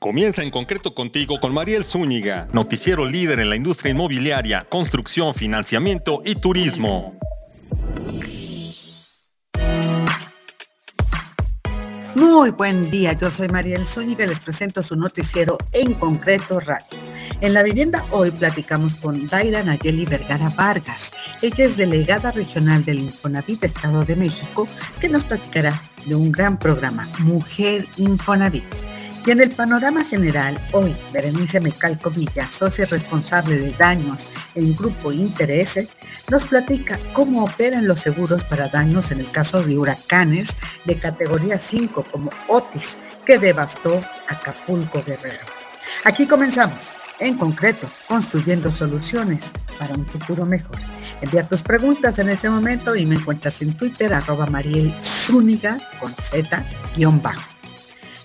Comienza 0.00 0.42
en 0.42 0.50
concreto 0.50 0.94
contigo 0.94 1.38
con 1.40 1.52
Mariel 1.52 1.84
Zúñiga, 1.84 2.48
noticiero 2.54 3.04
líder 3.04 3.38
en 3.38 3.50
la 3.50 3.56
industria 3.56 3.90
inmobiliaria, 3.90 4.66
construcción, 4.66 5.34
financiamiento 5.34 6.22
y 6.24 6.36
turismo. 6.36 7.18
Muy 12.14 12.48
buen 12.48 12.90
día, 12.90 13.12
yo 13.12 13.30
soy 13.30 13.48
Mariel 13.48 13.86
Zúñiga 13.86 14.24
y 14.24 14.28
les 14.28 14.40
presento 14.40 14.82
su 14.82 14.96
noticiero 14.96 15.58
en 15.72 15.92
concreto 15.92 16.60
radio. 16.60 16.98
En 17.42 17.52
la 17.52 17.62
vivienda 17.62 18.06
hoy 18.10 18.30
platicamos 18.30 18.94
con 18.94 19.26
Daira 19.26 19.62
Nayeli 19.62 20.06
Vergara 20.06 20.48
Vargas. 20.48 21.12
Ella 21.42 21.66
es 21.66 21.76
delegada 21.76 22.30
regional 22.30 22.86
del 22.86 23.00
Infonavit 23.00 23.64
Estado 23.64 24.02
de 24.02 24.16
México, 24.16 24.66
que 24.98 25.10
nos 25.10 25.24
platicará 25.24 25.78
de 26.06 26.14
un 26.14 26.32
gran 26.32 26.58
programa, 26.58 27.06
Mujer 27.18 27.86
Infonavit. 27.98 28.89
Y 29.26 29.32
en 29.32 29.40
el 29.40 29.50
panorama 29.50 30.02
general, 30.02 30.58
hoy 30.72 30.96
Berenice 31.12 31.60
Mecalco 31.60 32.10
Villa, 32.10 32.50
socia 32.50 32.86
responsable 32.86 33.58
de 33.58 33.70
daños 33.72 34.26
en 34.54 34.74
Grupo 34.74 35.12
Interese, 35.12 35.88
nos 36.30 36.46
platica 36.46 36.98
cómo 37.12 37.44
operan 37.44 37.86
los 37.86 38.00
seguros 38.00 38.44
para 38.44 38.68
daños 38.68 39.10
en 39.10 39.20
el 39.20 39.30
caso 39.30 39.62
de 39.62 39.76
huracanes 39.76 40.56
de 40.86 40.98
categoría 40.98 41.58
5 41.58 42.06
como 42.10 42.30
Otis, 42.48 42.96
que 43.26 43.38
devastó 43.38 44.02
Acapulco 44.26 45.02
Guerrero. 45.06 45.44
Aquí 46.04 46.26
comenzamos, 46.26 46.94
en 47.18 47.36
concreto, 47.36 47.86
construyendo 48.08 48.72
soluciones 48.72 49.50
para 49.78 49.94
un 49.94 50.06
futuro 50.06 50.46
mejor. 50.46 50.78
Envía 51.20 51.46
tus 51.46 51.62
preguntas 51.62 52.18
en 52.18 52.30
ese 52.30 52.48
momento 52.48 52.96
y 52.96 53.04
me 53.04 53.16
encuentras 53.16 53.60
en 53.60 53.74
Twitter, 53.74 54.14
arroba 54.14 54.46
Mariel 54.46 54.94
Zúñiga, 55.02 55.76
con 56.00 56.14
Z, 56.14 56.64
bajo. 57.22 57.49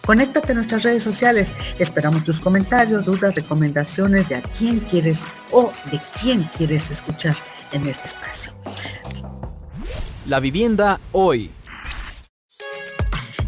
Conéctate 0.05 0.51
a 0.51 0.55
nuestras 0.55 0.83
redes 0.83 1.03
sociales. 1.03 1.53
Esperamos 1.79 2.23
tus 2.23 2.39
comentarios, 2.39 3.05
dudas, 3.05 3.33
recomendaciones 3.33 4.29
de 4.29 4.35
a 4.35 4.41
quién 4.41 4.79
quieres 4.81 5.23
o 5.51 5.73
de 5.91 5.99
quién 6.21 6.43
quieres 6.55 6.91
escuchar 6.91 7.35
en 7.71 7.87
este 7.87 8.05
espacio. 8.07 8.53
La 10.27 10.39
vivienda 10.39 10.99
hoy. 11.11 11.49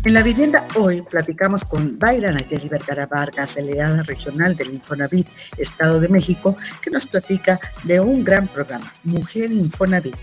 En 0.03 0.14
la 0.14 0.23
vivienda 0.23 0.66
hoy 0.75 1.02
platicamos 1.02 1.64
con 1.64 1.99
Daira 1.99 2.31
Nayeli 2.31 2.69
Vergara 2.69 3.05
Vargas, 3.08 3.55
delegada 3.55 4.03
regional 4.03 4.55
del 4.55 4.73
Infonavit 4.73 5.27
Estado 5.58 5.99
de 5.99 6.08
México, 6.08 6.58
que 6.81 6.89
nos 6.89 7.05
platica 7.05 7.59
de 7.83 7.99
un 7.99 8.23
gran 8.23 8.47
programa, 8.47 8.94
Mujer 9.03 9.52
Infonavit. 9.52 10.16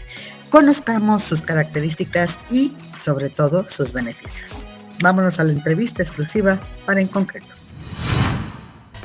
Conozcamos 0.48 1.22
sus 1.22 1.42
características 1.42 2.38
y, 2.50 2.72
sobre 2.98 3.28
todo, 3.28 3.68
sus 3.68 3.92
beneficios. 3.92 4.64
Vámonos 5.00 5.40
a 5.40 5.44
la 5.44 5.52
entrevista 5.52 6.02
exclusiva 6.02 6.58
para 6.86 7.00
En 7.00 7.08
Concreto. 7.08 7.54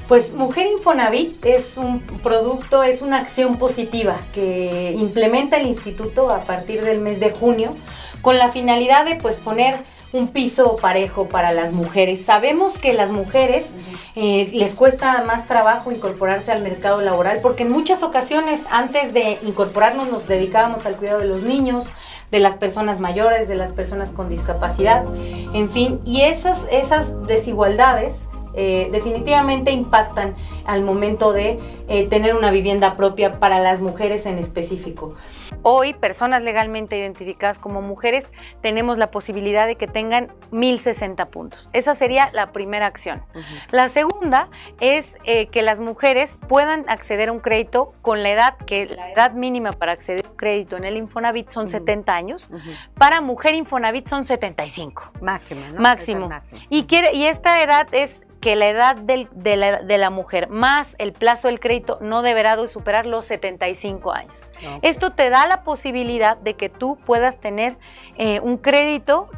Pues 0.08 0.34
Mujer 0.34 0.66
Infonavit 0.66 1.46
es 1.46 1.78
un 1.78 2.02
producto, 2.02 2.82
es 2.82 3.04
una 3.04 3.18
acción 3.18 3.58
positiva 3.58 4.18
que 4.34 4.96
implementa 4.98 5.58
el 5.58 5.68
instituto 5.68 6.32
a 6.32 6.46
partir 6.46 6.84
del 6.84 7.00
mes 7.00 7.20
de 7.20 7.30
junio 7.30 7.76
con 8.22 8.40
la 8.40 8.50
finalidad 8.50 9.06
de 9.06 9.16
pues 9.16 9.38
poner 9.38 9.76
un 10.12 10.30
piso 10.30 10.76
parejo 10.78 11.30
para 11.30 11.52
las 11.52 11.72
mujeres. 11.72 12.26
Sabemos 12.26 12.80
que 12.80 12.94
las 12.94 13.12
mujeres 13.12 13.76
eh, 14.16 14.50
les 14.54 14.74
cuesta 14.74 15.24
más 15.26 15.46
trabajo 15.46 15.92
incorporarse 15.92 16.52
al 16.52 16.64
mercado 16.64 17.02
laboral 17.02 17.40
porque 17.44 17.64
en 17.64 17.72
muchas 17.72 18.02
ocasiones 18.02 18.62
antes 18.72 19.14
de 19.14 19.38
incorporarnos 19.44 20.10
nos 20.10 20.28
dedicábamos 20.28 20.88
al 20.88 20.96
cuidado 20.96 21.20
de 21.20 21.28
los 21.28 21.44
niños, 21.44 21.86
de 22.32 22.40
las 22.40 22.56
personas 22.56 23.00
mayores, 23.00 23.48
de 23.48 23.56
las 23.56 23.72
personas 23.72 24.12
con 24.12 24.30
discapacidad, 24.30 25.04
en 25.54 25.70
fin, 25.70 26.00
y 26.06 26.22
esas, 26.22 26.66
esas 26.72 27.26
desigualdades 27.26 28.30
eh, 28.54 28.90
definitivamente 28.92 29.72
impactan 29.72 30.36
al 30.66 30.82
momento 30.82 31.34
de 31.34 31.60
eh, 31.88 32.08
tener 32.08 32.36
una 32.36 32.52
vivienda 32.52 32.96
propia 32.96 33.40
para 33.40 33.60
las 33.60 33.80
mujeres 33.82 34.26
en 34.26 34.38
específico. 34.38 35.14
Hoy, 35.62 35.94
personas 35.94 36.42
legalmente 36.42 36.98
identificadas 36.98 37.60
como 37.60 37.82
mujeres, 37.82 38.32
tenemos 38.62 38.98
la 38.98 39.12
posibilidad 39.12 39.68
de 39.68 39.76
que 39.76 39.88
tengan 39.88 40.32
1060 40.52 41.26
puntos. 41.30 41.70
Esa 41.74 41.96
sería 41.96 42.30
la 42.34 42.52
primera 42.52 42.86
acción. 42.86 43.24
La 43.72 43.90
segunda 43.90 44.50
es 44.80 45.18
eh, 45.26 45.48
que 45.48 45.62
las 45.62 45.80
mujeres 45.80 46.40
puedan 46.48 46.90
acceder 46.90 47.30
a 47.30 47.32
un 47.32 47.40
crédito 47.40 47.94
con 48.02 48.24
la 48.24 48.30
edad, 48.30 48.58
que 48.58 48.86
la 48.88 49.12
edad 49.12 49.34
mínima 49.34 49.72
para 49.72 49.92
acceder 49.92 50.26
a 50.26 50.30
un 50.30 50.36
crédito 50.36 50.78
en 50.78 50.86
el 50.86 50.98
Infonavit 50.98 51.50
son 51.50 51.70
70 51.70 52.14
años, 52.14 52.50
para 52.96 53.22
mujer 53.22 53.56
Infonavit 53.56 54.08
son 54.08 54.26
75. 54.26 55.12
Máximo, 55.22 55.62
¿no? 55.74 55.82
Máximo. 55.82 56.30
Y, 56.70 56.86
quiere, 56.86 57.14
y 57.14 57.26
esta 57.26 57.62
edad 57.62 57.88
es 57.92 58.26
que 58.42 58.56
la 58.56 58.68
edad 58.68 58.96
de, 58.96 59.98
la, 59.98 60.10
mujer 60.10 60.50
más 60.50 60.96
el 60.98 61.14
plazo 61.14 61.48
del 61.48 61.60
crédito 61.60 61.98
no 62.02 62.22
deberá 62.22 62.56
de 62.56 62.68
superar 62.68 63.06
los 63.06 63.26
75 63.26 64.12
años. 64.14 64.50
Esto 64.82 65.12
te 65.12 65.30
da 65.30 65.46
la 65.48 65.64
posibilidad 65.64 66.38
de 66.38 66.56
que 66.56 66.70
tú 66.70 66.98
puedas 67.06 67.40
tener 67.40 67.78
eh, 68.18 68.40
un 68.40 68.58
crédito 68.58 69.30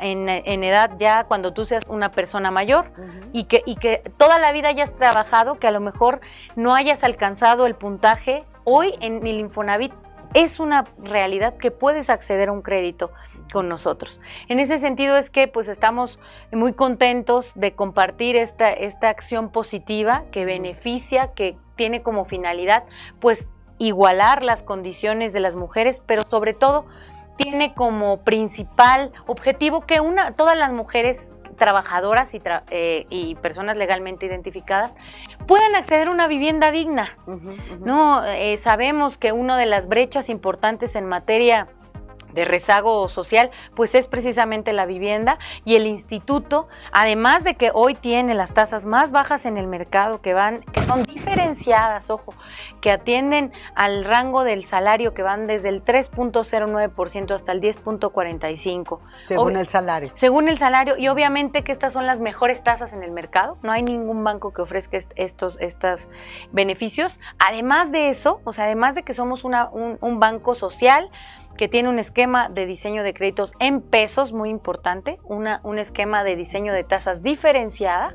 en, 0.00 0.28
edad 0.64 0.92
ya 0.96 1.24
cuando 1.24 1.52
tú 1.52 1.64
seas 1.64 1.86
una 1.88 2.12
persona 2.12 2.50
mayor 2.50 2.92
y, 3.32 3.44
que, 3.44 3.62
y 3.66 3.76
que 3.76 4.02
toda 4.16 4.38
la 4.38 4.52
vida 4.52 4.68
hayas 4.68 4.94
trabajado, 4.94 5.58
que 5.58 5.66
a 5.66 5.72
lo 5.72 5.80
mejor 5.80 6.20
no 6.54 6.74
hayas 6.74 7.04
alcanzado 7.04 7.66
el 7.66 7.74
puntaje. 7.74 8.44
Hoy 8.64 8.94
en 9.00 9.26
el 9.26 9.38
Infonavit 9.38 9.92
es 10.34 10.60
una 10.60 10.86
realidad 11.02 11.56
que 11.56 11.70
puedes 11.70 12.10
acceder 12.10 12.48
a 12.48 12.52
un 12.52 12.62
crédito 12.62 13.10
con 13.52 13.68
nosotros. 13.68 14.20
En 14.48 14.60
ese 14.60 14.78
sentido 14.78 15.16
es 15.16 15.30
que 15.30 15.48
pues 15.48 15.68
estamos 15.68 16.18
muy 16.52 16.72
contentos 16.72 17.52
de 17.54 17.72
compartir 17.72 18.36
esta, 18.36 18.72
esta 18.72 19.08
acción 19.08 19.50
positiva 19.50 20.24
que 20.30 20.44
beneficia, 20.44 21.32
que 21.34 21.56
tiene 21.76 22.02
como 22.02 22.24
finalidad 22.24 22.84
pues 23.20 23.50
igualar 23.78 24.42
las 24.42 24.62
condiciones 24.62 25.32
de 25.32 25.40
las 25.40 25.56
mujeres, 25.56 26.02
pero 26.06 26.22
sobre 26.22 26.54
todo 26.54 26.86
tiene 27.36 27.74
como 27.74 28.18
principal 28.18 29.12
objetivo 29.26 29.82
que 29.82 30.00
una, 30.00 30.32
todas 30.32 30.56
las 30.56 30.72
mujeres 30.72 31.38
trabajadoras 31.56 32.32
eh, 32.70 33.06
y, 33.10 33.34
personas 33.36 33.76
legalmente 33.76 34.26
identificadas 34.26 34.94
puedan 35.46 35.74
acceder 35.74 36.08
a 36.08 36.10
una 36.10 36.28
vivienda 36.28 36.70
digna. 36.70 37.08
No, 37.80 38.24
eh, 38.24 38.56
sabemos 38.56 39.18
que 39.18 39.32
una 39.32 39.56
de 39.58 39.66
las 39.66 39.88
brechas 39.88 40.28
importantes 40.28 40.94
en 40.96 41.06
materia 41.06 41.68
de 42.36 42.44
rezago 42.44 43.08
social, 43.08 43.50
pues 43.74 43.96
es 43.96 44.06
precisamente 44.06 44.72
la 44.72 44.86
vivienda 44.86 45.38
y 45.64 45.74
el 45.74 45.86
instituto, 45.86 46.68
además 46.92 47.42
de 47.42 47.56
que 47.56 47.70
hoy 47.74 47.94
tiene 47.94 48.34
las 48.34 48.52
tasas 48.52 48.86
más 48.86 49.10
bajas 49.10 49.46
en 49.46 49.56
el 49.56 49.66
mercado 49.66 50.20
que 50.20 50.34
van, 50.34 50.60
que 50.72 50.82
son 50.82 51.02
diferenciadas, 51.02 52.10
ojo, 52.10 52.34
que 52.80 52.92
atienden 52.92 53.52
al 53.74 54.04
rango 54.04 54.44
del 54.44 54.64
salario 54.64 55.14
que 55.14 55.22
van 55.22 55.46
desde 55.46 55.70
el 55.70 55.82
3.09% 55.82 57.34
hasta 57.34 57.52
el 57.52 57.60
10.45. 57.62 59.00
Según 59.26 59.56
el 59.56 59.66
salario. 59.66 60.10
Según 60.14 60.48
el 60.48 60.58
salario 60.58 60.96
y 60.98 61.08
obviamente 61.08 61.64
que 61.64 61.72
estas 61.72 61.94
son 61.94 62.06
las 62.06 62.20
mejores 62.20 62.62
tasas 62.62 62.92
en 62.92 63.02
el 63.02 63.12
mercado, 63.12 63.56
no 63.62 63.72
hay 63.72 63.82
ningún 63.82 64.22
banco 64.22 64.52
que 64.52 64.60
ofrezca 64.60 64.98
estos, 65.16 65.58
beneficios. 66.52 67.18
Además 67.38 67.92
de 67.92 68.10
eso, 68.10 68.42
o 68.44 68.52
sea, 68.52 68.64
además 68.64 68.94
de 68.94 69.04
que 69.04 69.14
somos 69.14 69.44
una, 69.44 69.70
un 69.70 70.20
banco 70.20 70.54
social, 70.54 71.10
que 71.56 71.68
tiene 71.68 71.88
un 71.88 71.98
esquema 71.98 72.48
de 72.48 72.66
diseño 72.66 73.02
de 73.02 73.14
créditos 73.14 73.52
en 73.58 73.80
pesos, 73.80 74.32
muy 74.32 74.50
importante, 74.50 75.18
una, 75.24 75.60
un 75.64 75.78
esquema 75.78 76.24
de 76.24 76.36
diseño 76.36 76.72
de 76.72 76.84
tasas 76.84 77.22
diferenciada 77.22 78.14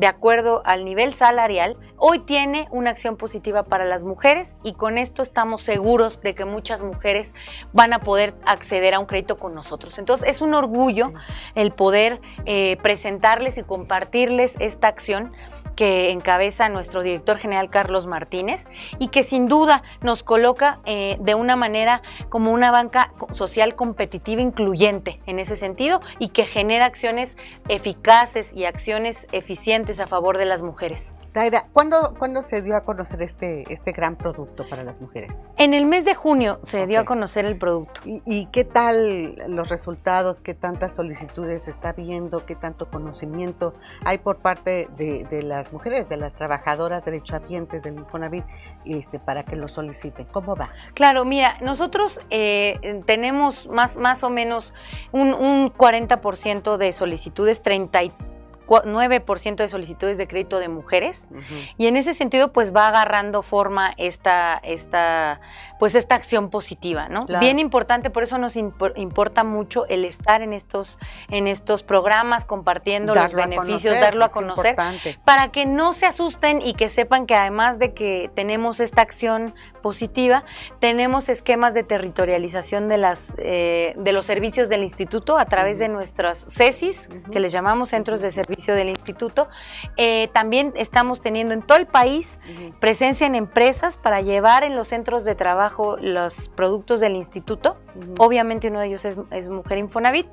de 0.00 0.06
acuerdo 0.06 0.62
al 0.64 0.86
nivel 0.86 1.12
salarial, 1.12 1.76
hoy 1.98 2.20
tiene 2.20 2.68
una 2.70 2.88
acción 2.88 3.18
positiva 3.18 3.64
para 3.64 3.84
las 3.84 4.02
mujeres 4.02 4.58
y 4.62 4.72
con 4.72 4.96
esto 4.96 5.22
estamos 5.22 5.60
seguros 5.60 6.22
de 6.22 6.32
que 6.32 6.46
muchas 6.46 6.82
mujeres 6.82 7.34
van 7.74 7.92
a 7.92 8.00
poder 8.00 8.34
acceder 8.46 8.94
a 8.94 8.98
un 8.98 9.04
crédito 9.04 9.38
con 9.38 9.54
nosotros. 9.54 9.98
Entonces 9.98 10.26
es 10.26 10.40
un 10.40 10.54
orgullo 10.54 11.12
el 11.54 11.72
poder 11.72 12.20
eh, 12.46 12.78
presentarles 12.82 13.58
y 13.58 13.62
compartirles 13.62 14.56
esta 14.58 14.88
acción 14.88 15.32
que 15.80 16.10
encabeza 16.10 16.68
nuestro 16.68 17.02
director 17.02 17.38
general 17.38 17.70
Carlos 17.70 18.06
Martínez 18.06 18.66
y 18.98 19.08
que 19.08 19.22
sin 19.22 19.48
duda 19.48 19.82
nos 20.02 20.22
coloca 20.22 20.80
eh, 20.84 21.16
de 21.20 21.34
una 21.34 21.56
manera 21.56 22.02
como 22.28 22.52
una 22.52 22.70
banca 22.70 23.14
social 23.32 23.76
competitiva 23.76 24.42
incluyente 24.42 25.22
en 25.24 25.38
ese 25.38 25.56
sentido 25.56 26.02
y 26.18 26.28
que 26.28 26.44
genera 26.44 26.84
acciones 26.84 27.38
eficaces 27.68 28.52
y 28.54 28.66
acciones 28.66 29.26
eficientes 29.32 30.00
a 30.00 30.06
favor 30.06 30.36
de 30.36 30.44
las 30.44 30.62
mujeres. 30.62 31.12
Taira, 31.32 31.66
¿cuándo, 31.72 32.42
se 32.42 32.60
dio 32.60 32.76
a 32.76 32.82
conocer 32.82 33.22
este, 33.22 33.64
este 33.72 33.92
gran 33.92 34.16
producto 34.16 34.68
para 34.68 34.82
las 34.82 35.00
mujeres? 35.00 35.48
En 35.56 35.74
el 35.74 35.86
mes 35.86 36.04
de 36.04 36.14
junio 36.14 36.58
se 36.64 36.86
dio 36.86 36.98
a 37.00 37.04
conocer 37.04 37.44
el 37.44 37.56
producto. 37.56 38.00
¿Y, 38.04 38.46
qué 38.46 38.64
tal 38.64 39.36
los 39.48 39.68
resultados? 39.68 40.40
¿Qué 40.40 40.54
tantas 40.54 40.96
solicitudes 40.96 41.62
se 41.62 41.70
está 41.70 41.92
viendo? 41.92 42.44
¿Qué 42.46 42.56
tanto 42.56 42.90
conocimiento 42.90 43.74
hay 44.04 44.18
por 44.18 44.38
parte 44.38 44.88
de, 44.96 45.24
de 45.24 45.42
las 45.42 45.72
mujeres, 45.72 46.08
de 46.08 46.16
las 46.16 46.34
trabajadoras 46.34 47.04
derechohabientes 47.04 47.82
del 47.82 47.94
Infonavit, 47.94 48.44
este, 48.84 49.18
para 49.18 49.44
que 49.44 49.54
lo 49.56 49.68
soliciten. 49.68 50.26
¿Cómo 50.32 50.56
va? 50.56 50.70
Claro, 50.94 51.24
mira, 51.24 51.58
nosotros 51.60 52.20
eh, 52.30 53.02
tenemos 53.06 53.68
más, 53.68 53.98
más 53.98 54.24
o 54.24 54.30
menos 54.30 54.74
un, 55.12 55.34
un 55.34 55.72
40% 55.72 56.76
de 56.76 56.92
solicitudes, 56.92 57.62
30 57.62 58.00
9% 58.70 59.56
de 59.56 59.68
solicitudes 59.68 60.16
de 60.16 60.28
crédito 60.28 60.58
de 60.58 60.68
mujeres. 60.68 61.26
Y 61.76 61.86
en 61.86 61.96
ese 61.96 62.14
sentido 62.14 62.52
pues 62.52 62.74
va 62.74 62.88
agarrando 62.88 63.42
forma 63.42 63.92
esta, 63.96 64.60
esta, 64.62 65.40
pues 65.78 65.94
esta 65.94 66.14
acción 66.14 66.50
positiva, 66.50 67.08
¿no? 67.08 67.20
Bien 67.40 67.58
importante, 67.58 68.10
por 68.10 68.22
eso 68.22 68.38
nos 68.38 68.56
importa 68.56 69.44
mucho 69.44 69.86
el 69.88 70.04
estar 70.04 70.42
en 70.42 70.52
estos, 70.52 70.98
en 71.28 71.46
estos 71.46 71.82
programas, 71.82 72.44
compartiendo 72.44 73.14
los 73.14 73.32
beneficios, 73.32 73.98
darlo 74.00 74.24
a 74.24 74.28
conocer, 74.28 74.76
para 75.24 75.50
que 75.50 75.66
no 75.66 75.92
se 75.92 76.06
asusten 76.06 76.62
y 76.62 76.74
que 76.74 76.88
sepan 76.88 77.26
que 77.26 77.34
además 77.34 77.78
de 77.78 77.92
que 77.92 78.30
tenemos 78.34 78.80
esta 78.80 79.02
acción 79.02 79.54
positiva, 79.82 80.44
tenemos 80.78 81.28
esquemas 81.28 81.74
de 81.74 81.82
territorialización 81.82 82.88
de, 82.88 82.98
las, 82.98 83.34
eh, 83.38 83.94
de 83.96 84.12
los 84.12 84.26
servicios 84.26 84.68
del 84.68 84.82
instituto 84.82 85.38
a 85.38 85.46
través 85.46 85.78
de 85.78 85.88
nuestras 85.88 86.46
CESIS, 86.48 87.08
que 87.32 87.40
les 87.40 87.50
llamamos 87.50 87.88
centros 87.88 88.20
de 88.20 88.30
servicio 88.30 88.59
del 88.66 88.88
instituto. 88.88 89.48
Eh, 89.96 90.28
también 90.32 90.72
estamos 90.76 91.20
teniendo 91.20 91.54
en 91.54 91.62
todo 91.62 91.78
el 91.78 91.86
país 91.86 92.40
presencia 92.80 93.26
en 93.26 93.34
empresas 93.34 93.96
para 93.96 94.20
llevar 94.20 94.64
en 94.64 94.76
los 94.76 94.88
centros 94.88 95.24
de 95.24 95.34
trabajo 95.34 95.96
los 95.96 96.48
productos 96.48 97.00
del 97.00 97.16
instituto. 97.16 97.78
Obviamente 98.18 98.68
uno 98.68 98.80
de 98.80 98.86
ellos 98.86 99.04
es, 99.04 99.48
Mujer 99.48 99.78
Infonavit. 99.78 100.26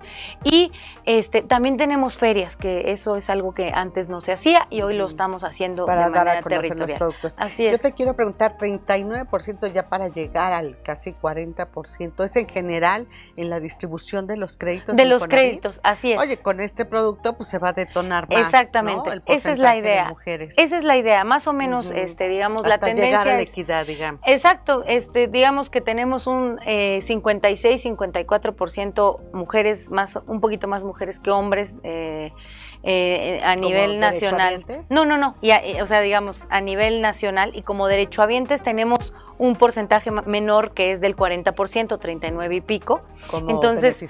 Y 0.44 0.72
este, 1.06 1.42
también 1.42 1.78
tenemos 1.78 2.18
ferias, 2.18 2.56
que 2.56 2.92
eso 2.92 3.16
es 3.16 3.30
algo 3.30 3.54
que 3.54 3.72
antes 3.74 4.10
no 4.10 4.22
se 4.22 4.32
hacía 4.32 4.68
y 4.70 4.82
hoy 4.82 4.96
lo 4.96 5.08
estamos 5.08 5.44
haciendo 5.44 5.86
para 5.86 6.06
de 6.06 6.12
manera 6.12 6.26
dar 6.26 6.38
a 6.38 6.42
conocer 6.42 6.78
los 6.78 6.92
productos. 6.94 7.36
Así 7.38 7.66
es. 7.66 7.82
Yo 7.82 7.90
te 7.90 7.96
quiero 7.96 8.16
preguntar, 8.16 8.58
39% 8.58 9.72
ya 9.72 9.90
para 9.90 10.08
llegar 10.10 10.54
al 10.54 10.82
casi 10.82 11.14
40%, 11.14 12.24
¿es 12.24 12.36
en 12.36 12.48
general 12.48 13.08
en 13.36 13.50
la 13.50 13.60
distribución 13.60 14.28
de 14.28 14.38
los 14.38 14.58
créditos? 14.58 14.96
De 14.96 15.06
los 15.06 15.28
créditos, 15.28 15.80
así 15.84 16.14
es. 16.14 16.22
Oye, 16.22 16.42
con 16.42 16.60
este 16.60 16.86
producto 16.86 17.38
pues 17.38 17.50
se 17.50 17.60
va 17.60 17.70
a 17.70 17.74
detonar 17.74 18.17
más. 18.30 18.40
Exactamente, 18.40 19.22
esa 19.28 19.52
es 19.52 19.60
la 19.60 19.76
idea. 19.76 20.16
Esa 20.26 20.78
es 20.78 20.84
la 20.84 20.98
idea, 20.98 21.24
más 21.24 21.48
o 21.48 21.54
menos, 21.54 21.92
este, 21.92 22.28
digamos, 22.28 22.66
la 22.68 22.80
tendencia. 22.80 23.20
Llegar 23.20 23.28
a 23.28 23.36
la 23.36 23.42
equidad, 23.42 23.86
digamos. 23.86 24.22
Exacto, 24.26 24.84
este, 24.88 25.28
digamos 25.28 25.70
que 25.70 25.82
tenemos 25.82 26.26
un 26.26 26.60
eh, 26.66 27.00
56, 27.02 27.86
54% 27.86 29.32
mujeres, 29.34 29.92
más, 29.92 30.20
un 30.26 30.42
poquito 30.42 30.68
más 30.68 30.84
mujeres 30.84 31.20
que 31.20 31.32
hombres. 31.32 31.76
Eh, 31.84 32.32
eh, 32.84 33.42
a 33.44 33.56
nivel 33.56 34.00
nacional. 34.00 34.64
No, 34.90 35.04
no, 35.04 35.18
no. 35.18 35.36
o 35.82 35.86
sea, 35.86 36.00
digamos, 36.02 36.48
a 36.50 36.62
nivel 36.62 37.02
nacional 37.02 37.52
y 37.54 37.64
como 37.64 37.88
derechohabientes 37.88 38.62
tenemos 38.62 39.14
un 39.40 39.56
porcentaje 39.56 40.12
menor 40.12 40.72
que 40.72 40.92
es 40.92 41.02
del 41.02 41.16
40%, 41.16 42.00
39 42.00 42.56
y 42.56 42.62
pico. 42.62 43.02
Como 43.30 43.50
Entonces, 43.50 44.04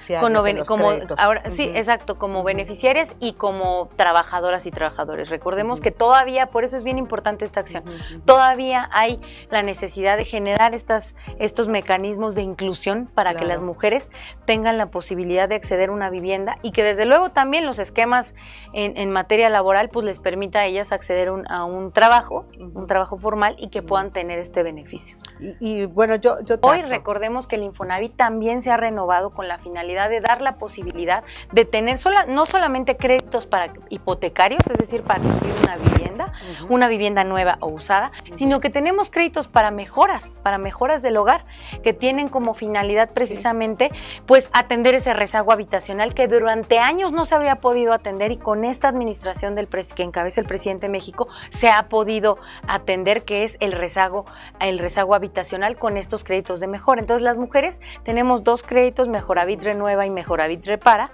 como 0.66 0.90
ahora 1.16 1.50
sí, 1.50 1.70
exacto, 1.74 2.18
como 2.18 2.42
beneficiarias 2.44 3.14
y 3.20 3.34
como 3.34 3.88
trabajadoras 3.96 4.66
y 4.66 4.70
trabajadores. 4.70 5.28
Recordemos 5.28 5.80
que 5.80 5.90
todavía, 5.90 6.46
por 6.46 6.64
eso 6.64 6.76
es 6.76 6.84
bien 6.84 6.98
importante 6.98 7.44
esta 7.44 7.60
acción. 7.60 7.84
Todavía 8.24 8.88
hay 8.92 9.20
la 9.50 9.62
necesidad 9.62 10.16
de 10.16 10.24
generar 10.24 10.74
estas 10.74 11.14
estos 11.38 11.68
mecanismos 11.68 12.34
de 12.34 12.42
inclusión 12.42 13.06
para 13.14 13.34
que 13.34 13.44
las 13.44 13.60
mujeres 13.60 14.10
tengan 14.46 14.78
la 14.78 14.90
posibilidad 14.90 15.48
de 15.48 15.54
acceder 15.54 15.90
a 15.90 15.92
una 15.92 16.10
vivienda 16.10 16.58
y 16.62 16.72
que 16.72 16.82
desde 16.82 17.04
luego 17.04 17.30
también 17.30 17.66
los 17.66 17.78
esquemas 17.78 18.34
en, 18.72 19.08
materia 19.08 19.48
laboral 19.48 19.88
pues 19.88 20.04
les 20.04 20.20
permita 20.20 20.60
a 20.60 20.66
ellas 20.66 20.92
acceder 20.92 21.30
a 21.48 21.64
un 21.64 21.92
trabajo, 21.92 22.46
un 22.58 22.86
trabajo 22.86 23.16
formal 23.16 23.56
y 23.58 23.68
que 23.68 23.82
puedan 23.82 24.12
tener 24.12 24.38
este 24.38 24.62
beneficio. 24.62 25.17
Y, 25.60 25.86
bueno, 25.86 26.16
yo, 26.16 26.40
yo 26.44 26.56
Hoy 26.62 26.82
recordemos 26.82 27.46
que 27.46 27.56
el 27.56 27.62
Infonavit 27.62 28.16
también 28.16 28.60
se 28.60 28.70
ha 28.70 28.76
renovado 28.76 29.30
con 29.30 29.46
la 29.46 29.58
finalidad 29.58 30.10
de 30.10 30.20
dar 30.20 30.40
la 30.40 30.56
posibilidad 30.56 31.22
de 31.52 31.64
tener 31.64 31.98
sola, 31.98 32.26
no 32.26 32.44
solamente 32.44 32.96
créditos 32.96 33.46
para 33.46 33.72
hipotecarios, 33.88 34.60
es 34.68 34.78
decir, 34.78 35.02
para 35.02 35.22
construir 35.22 35.54
una 35.62 35.76
vivienda, 35.76 36.32
una 36.68 36.88
vivienda 36.88 37.24
nueva 37.24 37.58
o 37.60 37.68
usada, 37.68 38.10
sino 38.34 38.60
que 38.60 38.70
tenemos 38.70 39.10
créditos 39.10 39.46
para 39.46 39.70
mejoras, 39.70 40.40
para 40.42 40.58
mejoras 40.58 41.02
del 41.02 41.16
hogar, 41.16 41.44
que 41.82 41.92
tienen 41.92 42.28
como 42.28 42.54
finalidad 42.54 43.12
precisamente 43.12 43.92
pues 44.26 44.50
atender 44.52 44.94
ese 44.94 45.12
rezago 45.12 45.52
habitacional 45.52 46.14
que 46.14 46.26
durante 46.26 46.78
años 46.78 47.12
no 47.12 47.24
se 47.24 47.34
había 47.34 47.56
podido 47.56 47.92
atender 47.92 48.32
y 48.32 48.36
con 48.36 48.64
esta 48.64 48.88
administración 48.88 49.54
del 49.54 49.68
que 49.68 50.02
encabeza 50.02 50.40
el 50.40 50.46
presidente 50.46 50.86
de 50.86 50.92
México 50.92 51.28
se 51.50 51.70
ha 51.70 51.88
podido 51.88 52.38
atender 52.66 53.24
que 53.24 53.44
es 53.44 53.56
el 53.60 53.72
rezago 53.72 54.26
el 54.60 54.78
rezago 54.78 55.07
habitacional 55.14 55.76
con 55.76 55.96
estos 55.96 56.24
créditos 56.24 56.60
de 56.60 56.66
mejora. 56.66 57.00
Entonces 57.00 57.22
las 57.22 57.38
mujeres 57.38 57.80
tenemos 58.04 58.44
dos 58.44 58.62
créditos, 58.62 59.08
Mejoravit 59.08 59.62
Renueva 59.62 60.06
y 60.06 60.10
Mejoravit 60.10 60.66
Repara, 60.66 61.10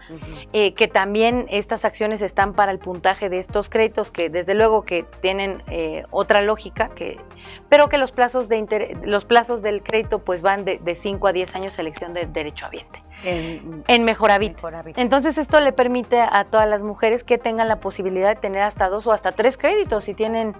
eh, 0.53 0.75
que 0.75 0.89
también 0.89 1.47
estas 1.51 1.85
acciones 1.85 2.23
están 2.23 2.55
para 2.55 2.73
el 2.73 2.79
puntaje 2.79 3.29
de 3.29 3.39
estos 3.39 3.69
créditos 3.69 4.11
que 4.11 4.31
desde 4.31 4.55
luego 4.55 4.83
que 4.83 5.05
tienen 5.21 5.63
eh, 5.69 6.05
otra 6.11 6.43
lógica, 6.43 6.89
que, 6.89 7.21
pero 7.69 7.89
que 7.89 7.99
los 7.99 8.13
plazos, 8.13 8.49
de 8.49 8.99
los 9.05 9.25
plazos 9.25 9.63
del 9.63 9.83
crédito 9.83 10.21
pues 10.21 10.43
van 10.43 10.65
de, 10.65 10.95
5 10.95 11.27
a 11.27 11.33
10 11.33 11.55
años 11.57 11.79
elección 11.79 12.15
de 12.15 12.27
derecho 12.27 12.67
habiente. 12.67 13.04
En, 13.23 13.85
en 13.87 14.05
Mejoravit. 14.05 14.59
Entonces 14.97 15.39
esto 15.39 15.61
le 15.61 15.73
permite 15.73 16.21
a 16.21 16.45
todas 16.45 16.69
las 16.69 16.83
mujeres 16.83 17.25
que 17.25 17.39
tengan 17.39 17.69
la 17.69 17.81
posibilidad 17.81 18.29
de 18.29 18.37
tener 18.37 18.63
hasta 18.63 18.89
dos 18.89 19.07
o 19.07 19.13
hasta 19.13 19.33
tres 19.33 19.57
créditos 19.57 20.05
si 20.05 20.15
tienen 20.15 20.55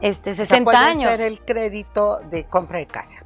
este 0.00 0.34
60 0.34 0.64
puede 0.64 0.76
años. 0.76 1.10
ser 1.10 1.20
el 1.22 1.40
crédito 1.40 2.18
de 2.20 2.44
compra 2.44 2.78
de 2.78 2.86
casa. 2.86 3.24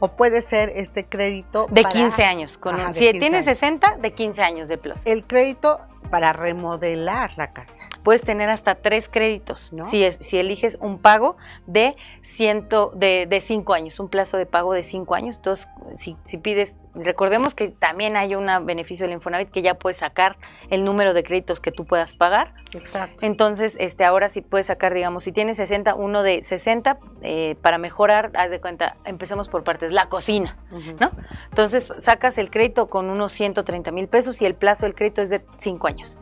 O 0.00 0.08
puede 0.08 0.42
ser 0.42 0.70
este 0.74 1.04
crédito 1.06 1.66
de 1.70 1.84
15 1.84 2.24
años. 2.24 2.58
Con 2.58 2.94
si 2.94 3.12
tiene 3.12 3.42
60, 3.42 3.98
de 3.98 4.12
15 4.12 4.42
años 4.42 4.68
de 4.68 4.78
plazo. 4.78 5.02
El 5.06 5.26
crédito 5.26 5.80
para 6.10 6.32
remodelar 6.32 7.30
la 7.36 7.52
casa. 7.52 7.89
Puedes 8.02 8.22
tener 8.22 8.48
hasta 8.50 8.76
tres 8.76 9.08
créditos 9.08 9.72
si, 9.84 10.04
es, 10.04 10.18
si 10.20 10.38
eliges 10.38 10.78
un 10.80 10.98
pago 10.98 11.36
de, 11.66 11.96
ciento, 12.20 12.92
de, 12.94 13.26
de 13.28 13.40
cinco 13.40 13.74
años, 13.74 14.00
un 14.00 14.08
plazo 14.08 14.36
de 14.36 14.46
pago 14.46 14.72
de 14.72 14.82
cinco 14.82 15.14
años. 15.14 15.36
Entonces, 15.36 15.68
si, 15.96 16.16
si 16.24 16.38
pides, 16.38 16.84
recordemos 16.94 17.54
que 17.54 17.68
también 17.68 18.16
hay 18.16 18.34
un 18.34 18.46
beneficio 18.64 19.06
del 19.06 19.14
Infonavit 19.14 19.50
que 19.50 19.62
ya 19.62 19.74
puedes 19.74 19.98
sacar 19.98 20.36
el 20.70 20.84
número 20.84 21.14
de 21.14 21.22
créditos 21.22 21.60
que 21.60 21.72
tú 21.72 21.84
puedas 21.84 22.14
pagar. 22.14 22.54
Exacto. 22.74 23.24
Entonces, 23.24 23.76
este, 23.80 24.04
ahora 24.04 24.28
sí 24.28 24.40
puedes 24.40 24.66
sacar, 24.66 24.94
digamos, 24.94 25.24
si 25.24 25.32
tienes 25.32 25.56
60, 25.56 25.94
uno 25.94 26.22
de 26.22 26.42
60 26.42 26.98
eh, 27.22 27.56
para 27.60 27.78
mejorar, 27.78 28.30
haz 28.34 28.50
de 28.50 28.60
cuenta, 28.60 28.96
empecemos 29.04 29.48
por 29.48 29.64
partes, 29.64 29.92
la 29.92 30.08
cocina, 30.08 30.56
¿no? 31.00 31.10
Entonces, 31.48 31.92
sacas 31.98 32.38
el 32.38 32.50
crédito 32.50 32.88
con 32.88 33.10
unos 33.10 33.32
130 33.32 33.90
mil 33.90 34.08
pesos 34.08 34.40
y 34.42 34.46
el 34.46 34.54
plazo 34.54 34.86
del 34.86 34.94
crédito 34.94 35.22
es 35.22 35.30
de 35.30 35.42
cinco 35.58 35.86
años. 35.86 36.18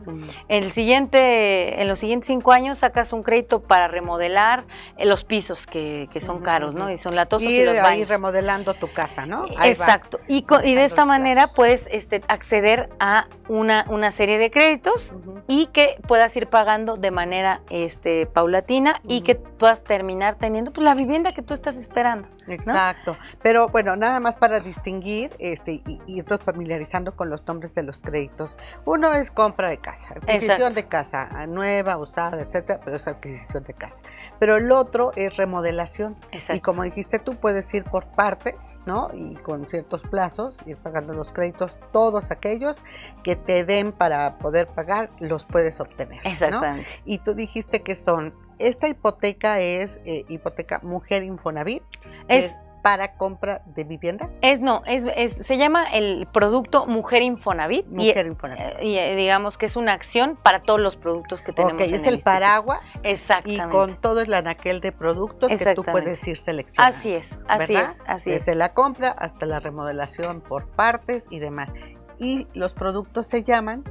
El 0.47 0.71
siguiente, 0.71 1.68
en 1.77 1.87
los 1.87 1.99
siguientes 1.99 2.27
cinco 2.27 2.51
años 2.51 2.79
sacas 2.79 3.13
un 3.13 3.23
crédito 3.23 3.61
para 3.61 3.87
remodelar 3.87 4.65
eh, 4.97 5.05
los 5.05 5.23
pisos 5.23 5.67
que, 5.67 6.07
son 6.19 6.41
caros, 6.41 6.75
¿no? 6.75 6.91
Y 6.91 6.97
son 6.97 7.15
latosos 7.15 7.49
y, 7.49 7.61
y 7.61 7.65
los 7.65 7.77
ahí 7.77 8.03
remodelando 8.03 8.73
tu 8.73 8.91
casa, 8.91 9.25
¿no? 9.25 9.45
Exacto. 9.63 10.19
y, 10.27 10.45
y, 10.63 10.75
de 10.75 10.83
esta 10.83 11.05
manera 11.05 11.47
puedes 11.47 11.87
este, 11.91 12.21
acceder 12.27 12.89
a 12.99 13.27
una, 13.47 13.85
una 13.89 14.11
serie 14.11 14.37
de 14.37 14.51
créditos 14.51 15.15
y 15.47 15.67
que 15.67 15.99
puedas 16.07 16.35
ir 16.35 16.47
pagando 16.47 16.97
de 16.97 17.11
manera 17.11 17.61
este, 17.69 18.25
paulatina 18.25 19.01
y 19.07 19.21
que 19.21 19.35
puedas 19.35 19.83
terminar 19.83 20.37
teniendo 20.37 20.71
pues, 20.71 20.83
la 20.83 20.95
vivienda 20.95 21.31
que 21.31 21.41
tú 21.41 21.53
estás 21.53 21.77
esperando. 21.77 22.27
Exacto. 22.53 23.17
Pero 23.41 23.69
bueno, 23.69 23.95
nada 23.95 24.19
más 24.19 24.37
para 24.37 24.59
distinguir 24.59 25.35
este, 25.39 25.83
y 25.85 26.01
irnos 26.07 26.41
familiarizando 26.41 27.15
con 27.15 27.29
los 27.29 27.45
nombres 27.47 27.75
de 27.75 27.83
los 27.83 27.99
créditos. 27.99 28.57
Uno 28.85 29.13
es 29.13 29.31
compra 29.31 29.69
de 29.69 29.77
casa, 29.77 30.15
adquisición 30.15 30.73
de 30.73 30.87
casa, 30.87 31.29
nueva, 31.47 31.97
usada, 31.97 32.41
etcétera, 32.41 32.79
pero 32.83 32.95
es 32.95 33.07
adquisición 33.07 33.63
de 33.63 33.73
casa. 33.73 34.01
Pero 34.39 34.57
el 34.57 34.71
otro 34.71 35.11
es 35.15 35.37
remodelación. 35.37 36.17
Y 36.49 36.59
como 36.59 36.83
dijiste 36.83 37.19
tú, 37.19 37.35
puedes 37.39 37.73
ir 37.73 37.83
por 37.83 38.07
partes, 38.07 38.79
¿no? 38.85 39.11
Y 39.13 39.35
con 39.35 39.67
ciertos 39.67 40.03
plazos, 40.03 40.61
ir 40.65 40.77
pagando 40.77 41.13
los 41.13 41.31
créditos, 41.31 41.77
todos 41.91 42.31
aquellos 42.31 42.83
que 43.23 43.35
te 43.35 43.65
den 43.65 43.91
para 43.91 44.37
poder 44.37 44.67
pagar, 44.67 45.11
los 45.19 45.45
puedes 45.45 45.79
obtener. 45.79 46.19
Exactamente. 46.23 46.87
Y 47.05 47.19
tú 47.19 47.33
dijiste 47.33 47.81
que 47.81 47.95
son, 47.95 48.33
esta 48.59 48.87
hipoteca 48.87 49.59
es 49.59 50.01
eh, 50.05 50.25
hipoteca 50.29 50.79
Mujer 50.83 51.23
Infonavit. 51.23 51.83
Es, 52.27 52.55
para 52.81 53.15
compra 53.15 53.61
de 53.65 53.83
vivienda? 53.83 54.29
Es 54.41 54.61
no, 54.61 54.81
es, 54.85 55.33
se 55.33 55.57
llama 55.57 55.85
el 55.85 56.27
producto 56.31 56.85
Mujer 56.85 57.21
Infonavit. 57.21 57.87
Mujer 57.87 58.25
y, 58.25 58.29
Infonavit. 58.29 58.81
Y, 58.81 58.97
eh, 58.97 59.15
digamos 59.15 59.57
que 59.57 59.65
es 59.65 59.75
una 59.75 59.93
acción 59.93 60.37
para 60.41 60.61
todos 60.61 60.79
los 60.79 60.97
productos 60.97 61.41
que 61.41 61.51
tenemos. 61.51 61.81
Ok, 61.81 61.91
es 61.91 62.05
el, 62.05 62.19
paraguas. 62.21 62.99
Exactamente. 63.03 63.65
Y 63.65 63.69
con 63.69 63.99
todo 63.99 64.21
el 64.21 64.33
anaquel 64.33 64.79
de 64.79 64.91
productos 64.91 65.51
que 65.51 65.75
tú 65.75 65.83
puedes 65.83 66.25
ir 66.27 66.37
seleccionando. 66.37 66.97
Así 66.97 67.13
es, 67.13 67.37
así 67.47 67.75
es, 67.75 68.01
así 68.07 68.31
Desde 68.31 68.55
la 68.55 68.73
compra 68.73 69.11
hasta 69.11 69.45
la 69.45 69.59
remodelación 69.59 70.41
por 70.41 70.67
partes 70.67 71.27
y 71.29 71.39
demás. 71.39 71.73
Y 72.17 72.47
los 72.53 72.73
productos 72.73 73.27
se 73.27 73.43
llaman 73.43 73.83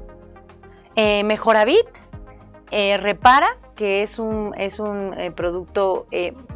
eh, 0.97 1.25
Mejoravit, 1.25 1.87
eh, 2.71 2.97
Repara, 2.99 3.49
que 3.75 4.03
es 4.03 4.19
un, 4.19 4.55
es 4.59 4.81
un 4.81 5.15
producto 5.37 6.07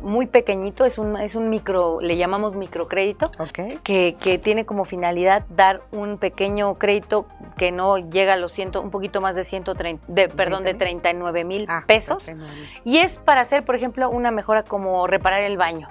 muy 0.02 0.26
pequeñito, 0.26 0.84
es 0.84 0.98
un, 0.98 1.16
es 1.16 1.36
un 1.36 1.50
micro, 1.50 2.00
le 2.00 2.16
llamamos 2.16 2.56
microcrédito, 2.56 3.30
que, 3.84 4.16
que, 4.20 4.38
tiene 4.38 4.66
como 4.66 4.84
finalidad 4.84 5.44
dar 5.48 5.82
un 5.92 6.18
pequeño 6.18 6.74
crédito 6.74 7.26
que 7.56 7.70
no 7.70 7.98
llega 7.98 8.32
a 8.32 8.36
los 8.36 8.52
ciento, 8.52 8.80
un 8.80 8.90
poquito 8.90 9.20
más 9.20 9.36
de 9.36 9.44
130, 9.44 10.04
de, 10.08 10.28
perdón, 10.28 10.64
de 10.64 10.74
39 10.74 11.44
mil. 11.44 11.66
ah, 11.68 11.84
pesos. 11.86 12.30
Y 12.84 12.98
es 12.98 13.18
para 13.18 13.40
hacer, 13.42 13.64
por 13.64 13.74
ejemplo, 13.74 14.10
una 14.10 14.30
mejora 14.30 14.62
como 14.62 15.06
reparar 15.06 15.40
el 15.40 15.56
baño 15.56 15.88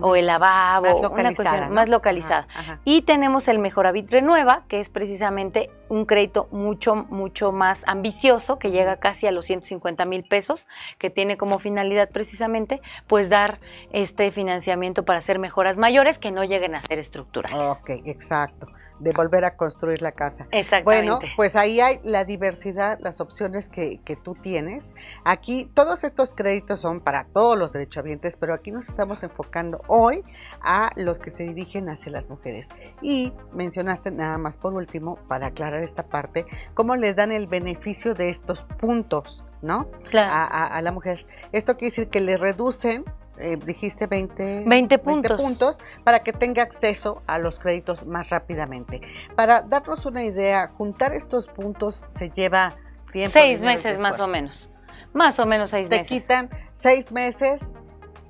o 0.00 0.16
el 0.16 0.26
lavabo, 0.26 1.08
una 1.10 1.34
cuestión 1.34 1.72
más 1.72 1.88
localizada. 1.88 2.46
Y 2.84 3.02
tenemos 3.02 3.48
el 3.48 3.58
Mejoravit 3.58 4.10
Renueva, 4.10 4.64
que 4.68 4.80
es 4.80 4.90
precisamente 4.90 5.70
un 5.94 6.06
crédito 6.06 6.48
mucho, 6.50 6.96
mucho 6.96 7.52
más 7.52 7.84
ambicioso, 7.86 8.58
que 8.58 8.72
llega 8.72 8.96
casi 8.96 9.28
a 9.28 9.30
los 9.30 9.44
150 9.46 10.04
mil 10.06 10.24
pesos, 10.24 10.66
que 10.98 11.08
tiene 11.08 11.36
como 11.36 11.60
finalidad 11.60 12.10
precisamente, 12.10 12.82
pues 13.06 13.28
dar 13.28 13.60
este 13.92 14.32
financiamiento 14.32 15.04
para 15.04 15.18
hacer 15.18 15.38
mejoras 15.38 15.78
mayores 15.78 16.18
que 16.18 16.32
no 16.32 16.42
lleguen 16.42 16.74
a 16.74 16.82
ser 16.82 16.98
estructurales. 16.98 17.78
Ok, 17.80 17.90
exacto, 18.06 18.66
de 18.98 19.12
volver 19.12 19.44
a 19.44 19.56
construir 19.56 20.02
la 20.02 20.10
casa. 20.10 20.48
Exactamente. 20.50 21.10
Bueno, 21.12 21.32
pues 21.36 21.54
ahí 21.54 21.80
hay 21.80 22.00
la 22.02 22.24
diversidad, 22.24 22.98
las 23.00 23.20
opciones 23.20 23.68
que, 23.68 24.00
que 24.04 24.16
tú 24.16 24.34
tienes. 24.34 24.96
Aquí 25.24 25.70
todos 25.74 26.02
estos 26.02 26.34
créditos 26.34 26.80
son 26.80 27.00
para 27.00 27.24
todos 27.26 27.56
los 27.56 27.72
derechohabientes, 27.72 28.36
pero 28.36 28.52
aquí 28.52 28.72
nos 28.72 28.88
estamos 28.88 29.22
enfocando 29.22 29.80
hoy 29.86 30.24
a 30.60 30.90
los 30.96 31.20
que 31.20 31.30
se 31.30 31.44
dirigen 31.44 31.88
hacia 31.88 32.10
las 32.10 32.28
mujeres. 32.28 32.70
Y 33.00 33.32
mencionaste 33.52 34.10
nada 34.10 34.38
más 34.38 34.56
por 34.56 34.74
último, 34.74 35.18
para 35.28 35.48
aclarar 35.48 35.83
esta 35.84 36.04
parte, 36.04 36.46
cómo 36.74 36.96
le 36.96 37.14
dan 37.14 37.32
el 37.32 37.46
beneficio 37.46 38.14
de 38.14 38.30
estos 38.30 38.62
puntos, 38.62 39.44
¿no? 39.62 39.90
Claro. 40.10 40.30
A, 40.32 40.80
la 40.82 40.92
mujer. 40.92 41.26
Esto 41.52 41.76
quiere 41.76 41.90
decir 41.90 42.08
que 42.08 42.20
le 42.20 42.36
reducen 42.36 43.04
eh, 43.36 43.56
dijiste 43.56 44.06
20, 44.06 44.64
20 44.64 44.98
puntos. 44.98 45.42
puntos 45.42 45.82
para 46.04 46.20
que 46.20 46.32
tenga 46.32 46.62
acceso 46.62 47.22
a 47.26 47.38
los 47.38 47.58
créditos 47.58 48.06
más 48.06 48.30
rápidamente. 48.30 49.00
Para 49.34 49.62
darnos 49.62 50.06
una 50.06 50.22
idea, 50.22 50.68
juntar 50.68 51.12
estos 51.12 51.48
puntos 51.48 51.94
se 51.96 52.30
lleva 52.30 52.76
tiempo. 53.12 53.32
Seis 53.32 53.60
meses 53.62 53.98
más 53.98 54.20
o 54.20 54.28
menos. 54.28 54.70
Más 55.12 55.40
o 55.40 55.46
menos 55.46 55.70
seis 55.70 55.90
meses. 55.90 56.08
Te 56.08 56.14
quitan 56.14 56.50
seis 56.72 57.10
meses 57.10 57.72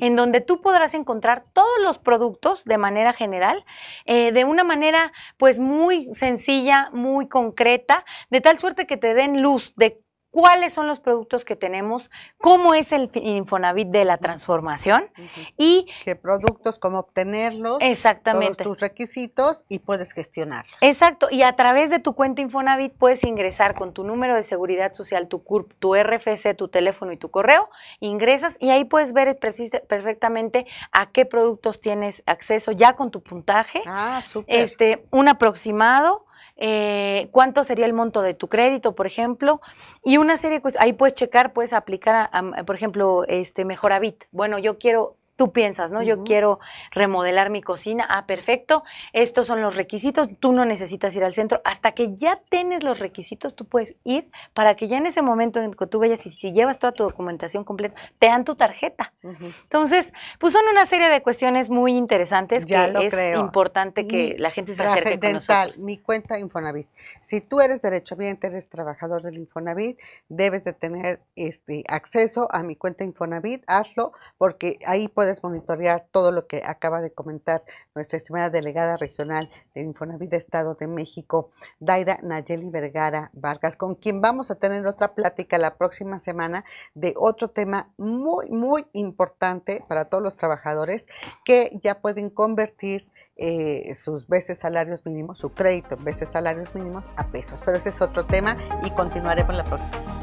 en 0.00 0.16
donde 0.16 0.40
tú 0.40 0.60
podrás 0.60 0.94
encontrar 0.94 1.44
todos 1.52 1.68
los 1.82 1.98
productos 1.98 2.64
de 2.64 2.78
manera 2.78 3.12
general, 3.12 3.64
eh, 4.04 4.32
de 4.32 4.44
una 4.44 4.64
manera 4.64 5.12
pues 5.36 5.60
muy 5.60 6.12
sencilla, 6.14 6.90
muy 6.98 7.28
concreta, 7.28 8.04
de 8.30 8.40
tal 8.40 8.58
suerte 8.58 8.86
que 8.86 8.96
te 8.96 9.14
den 9.14 9.42
luz 9.42 9.74
de 9.76 10.02
cuáles 10.30 10.72
son 10.74 10.86
los 10.86 11.00
productos 11.00 11.44
que 11.44 11.56
tenemos, 11.56 12.10
cómo 12.38 12.74
es 12.74 12.92
el 12.92 13.10
Infonavit 13.14 13.88
de 13.88 14.04
la 14.04 14.18
transformación 14.18 15.10
y 15.56 15.86
qué 16.04 16.16
productos, 16.16 16.78
cómo 16.78 17.00
obtenerlos, 17.00 17.78
exactamente 17.80 18.62
todos 18.62 18.76
tus 18.76 18.80
requisitos 18.80 19.64
y 19.68 19.78
puedes 19.78 20.12
gestionarlos. 20.12 20.76
Exacto, 20.80 21.28
y 21.30 21.42
a 21.42 21.56
través 21.56 21.90
de 21.90 21.98
tu 21.98 22.14
cuenta 22.14 22.42
Infonavit 22.42 22.92
puedes 22.92 23.24
ingresar 23.24 23.74
con 23.74 23.92
tu 23.92 24.04
número 24.04 24.34
de 24.34 24.42
seguridad 24.42 24.92
social, 24.92 25.28
tu 25.28 25.42
CURP, 25.42 25.72
tu 25.78 25.94
RFC, 25.94 26.54
tu 26.56 26.68
teléfono 26.68 27.12
y 27.12 27.16
tu 27.16 27.30
correo, 27.30 27.70
ingresas 28.00 28.58
y 28.60 28.70
ahí 28.70 28.84
puedes 28.84 29.12
ver 29.12 29.38
perfectamente 29.38 30.66
a 30.92 31.10
qué 31.10 31.24
productos 31.24 31.80
tienes 31.80 32.22
acceso 32.26 32.72
ya 32.72 32.96
con 32.96 33.10
tu 33.10 33.22
puntaje. 33.22 33.82
Ah, 33.86 34.20
súper. 34.22 34.60
Este, 34.60 35.06
un 35.10 35.28
aproximado 35.28 36.27
eh, 36.58 37.28
cuánto 37.30 37.64
sería 37.64 37.86
el 37.86 37.92
monto 37.92 38.20
de 38.20 38.34
tu 38.34 38.48
crédito, 38.48 38.94
por 38.94 39.06
ejemplo, 39.06 39.60
y 40.04 40.16
una 40.18 40.36
serie, 40.36 40.60
pues 40.60 40.76
ahí 40.80 40.92
puedes 40.92 41.14
checar, 41.14 41.52
puedes 41.52 41.72
aplicar, 41.72 42.30
por 42.66 42.74
ejemplo, 42.74 43.24
este 43.28 43.64
Mejoravit. 43.64 44.24
Bueno, 44.32 44.58
yo 44.58 44.78
quiero 44.78 45.16
tú 45.38 45.52
piensas, 45.52 45.92
¿no? 45.92 46.02
Yo 46.02 46.24
quiero 46.24 46.58
remodelar 46.90 47.48
mi 47.48 47.62
cocina. 47.62 48.04
Ah, 48.10 48.26
perfecto. 48.26 48.82
Estos 49.12 49.46
son 49.46 49.62
los 49.62 49.76
requisitos. 49.76 50.28
Tú 50.40 50.52
no 50.52 50.64
necesitas 50.64 51.14
ir 51.14 51.22
al 51.22 51.32
centro. 51.32 51.62
Hasta 51.64 51.92
que 51.92 52.16
ya 52.16 52.42
tienes 52.48 52.82
los 52.82 52.98
requisitos, 52.98 53.54
tú 53.54 53.64
puedes 53.64 53.94
ir 54.02 54.28
para 54.52 54.74
que 54.74 54.88
ya 54.88 54.98
en 54.98 55.06
ese 55.06 55.22
momento 55.22 55.60
en 55.60 55.72
que 55.72 55.86
tú 55.86 56.00
vayas 56.00 56.26
y 56.26 56.32
si 56.32 56.52
llevas 56.52 56.80
toda 56.80 56.92
tu 56.92 57.04
documentación 57.04 57.62
completa, 57.62 57.94
te 58.18 58.26
dan 58.26 58.44
tu 58.44 58.56
tarjeta. 58.56 59.12
Entonces, 59.22 60.12
pues 60.40 60.54
son 60.54 60.64
una 60.72 60.84
serie 60.86 61.08
de 61.08 61.22
cuestiones 61.22 61.70
muy 61.70 61.96
interesantes 61.96 62.66
que 62.66 62.74
es 63.00 63.38
importante 63.38 64.08
que 64.08 64.34
la 64.40 64.50
gente 64.50 64.74
se 64.74 64.82
acerque 64.82 65.20
con 65.20 65.34
nosotros. 65.34 65.78
Mi 65.78 65.98
cuenta 65.98 66.40
Infonavit. 66.40 66.88
Si 67.22 67.40
tú 67.40 67.60
eres 67.60 67.80
derechohabiente, 67.80 68.48
eres 68.48 68.68
trabajador 68.68 69.22
del 69.22 69.36
Infonavit, 69.36 70.00
debes 70.28 70.64
de 70.64 70.72
tener 70.72 71.20
este 71.36 71.84
acceso 71.86 72.48
a 72.50 72.64
mi 72.64 72.74
cuenta 72.74 73.04
Infonavit. 73.04 73.62
Hazlo 73.68 74.10
porque 74.36 74.80
ahí 74.84 75.06
puedes 75.06 75.27
puedes 75.28 75.42
monitorear 75.42 76.06
todo 76.10 76.32
lo 76.32 76.46
que 76.46 76.62
acaba 76.64 77.02
de 77.02 77.12
comentar 77.12 77.62
nuestra 77.94 78.16
estimada 78.16 78.48
delegada 78.48 78.96
regional 78.96 79.50
de 79.74 79.82
Infonavit 79.82 80.32
Estado 80.32 80.72
de 80.72 80.88
México, 80.88 81.50
Daira 81.80 82.18
Nayeli 82.22 82.70
Vergara 82.70 83.30
Vargas, 83.34 83.76
con 83.76 83.94
quien 83.94 84.22
vamos 84.22 84.50
a 84.50 84.54
tener 84.54 84.86
otra 84.86 85.14
plática 85.14 85.58
la 85.58 85.76
próxima 85.76 86.18
semana 86.18 86.64
de 86.94 87.12
otro 87.18 87.50
tema 87.50 87.92
muy, 87.98 88.48
muy 88.48 88.86
importante 88.94 89.84
para 89.86 90.06
todos 90.06 90.24
los 90.24 90.34
trabajadores 90.34 91.08
que 91.44 91.78
ya 91.82 92.00
pueden 92.00 92.30
convertir 92.30 93.06
eh, 93.36 93.94
sus 93.94 94.28
veces 94.28 94.60
salarios 94.60 95.04
mínimos, 95.04 95.38
su 95.38 95.50
crédito 95.50 95.96
en 95.96 96.04
veces 96.04 96.30
salarios 96.30 96.74
mínimos 96.74 97.10
a 97.16 97.30
pesos. 97.30 97.60
Pero 97.62 97.76
ese 97.76 97.90
es 97.90 98.00
otro 98.00 98.24
tema 98.24 98.56
y 98.82 98.90
continuaremos 98.92 99.54
la 99.54 99.64
próxima. 99.64 100.17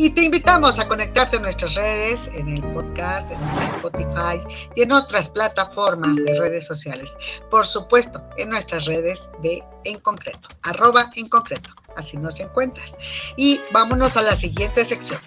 Y 0.00 0.10
te 0.10 0.22
invitamos 0.22 0.78
a 0.78 0.86
conectarte 0.86 1.38
a 1.38 1.40
nuestras 1.40 1.74
redes, 1.74 2.30
en 2.32 2.56
el 2.56 2.62
podcast, 2.62 3.32
en 3.32 3.38
Spotify 3.74 4.40
y 4.76 4.82
en 4.82 4.92
otras 4.92 5.28
plataformas 5.28 6.14
de 6.14 6.38
redes 6.38 6.68
sociales. 6.68 7.18
Por 7.50 7.66
supuesto, 7.66 8.22
en 8.36 8.50
nuestras 8.50 8.84
redes 8.84 9.28
de 9.42 9.60
En 9.82 9.98
Concreto, 9.98 10.48
arroba 10.62 11.10
En 11.16 11.28
Concreto. 11.28 11.70
Así 11.96 12.16
nos 12.16 12.38
encuentras. 12.38 12.96
Y 13.36 13.58
vámonos 13.72 14.16
a 14.16 14.22
la 14.22 14.36
siguiente 14.36 14.84
sección. 14.84 15.18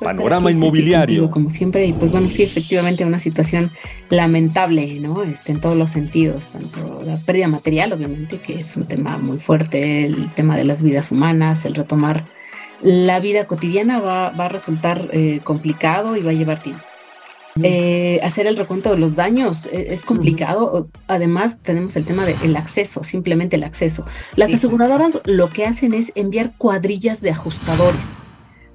Panorama 0.00 0.50
inmobiliario. 0.50 1.30
como 1.30 1.50
siempre, 1.50 1.84
y 1.84 1.92
pues 1.92 2.12
bueno, 2.12 2.26
sí, 2.28 2.42
efectivamente 2.42 3.04
una 3.04 3.18
situación 3.18 3.70
lamentable, 4.08 4.98
¿no? 4.98 5.22
Este, 5.22 5.52
en 5.52 5.60
todos 5.60 5.76
los 5.76 5.90
sentidos, 5.90 6.48
tanto 6.48 7.02
la 7.04 7.18
pérdida 7.18 7.48
material, 7.48 7.92
obviamente, 7.92 8.38
que 8.38 8.54
es 8.54 8.76
un 8.78 8.86
tema 8.86 9.18
muy 9.18 9.38
fuerte, 9.38 10.06
el 10.06 10.32
tema 10.32 10.56
de 10.56 10.64
las 10.64 10.80
vidas 10.80 11.10
humanas, 11.10 11.66
el 11.66 11.74
retomar 11.74 12.24
la 12.82 13.20
vida 13.20 13.46
cotidiana 13.46 14.00
va, 14.00 14.28
a 14.28 14.48
resultar 14.48 15.08
eh, 15.12 15.40
complicado 15.44 16.16
y 16.16 16.22
va 16.22 16.30
a 16.30 16.34
llevar 16.34 16.62
tiempo. 16.62 16.84
Eh, 17.62 18.20
hacer 18.22 18.46
el 18.46 18.56
recuento 18.56 18.92
de 18.92 18.96
los 18.96 19.16
daños 19.16 19.66
eh, 19.66 19.88
es, 19.90 20.04
complicado. 20.04 20.88
Además, 21.08 21.58
tenemos 21.62 21.96
el 21.96 22.04
tema 22.04 22.24
del 22.24 22.56
acceso, 22.56 23.02
simplemente 23.02 23.56
el 23.56 23.64
acceso. 23.64 24.06
Las 24.36 24.54
aseguradoras 24.54 25.20
lo 25.24 25.50
que 25.50 25.66
hacen 25.66 25.92
es 25.92 26.12
enviar 26.14 26.52
cuadrillas 26.56 27.20
de 27.20 27.30
ajustadores. 27.30 28.06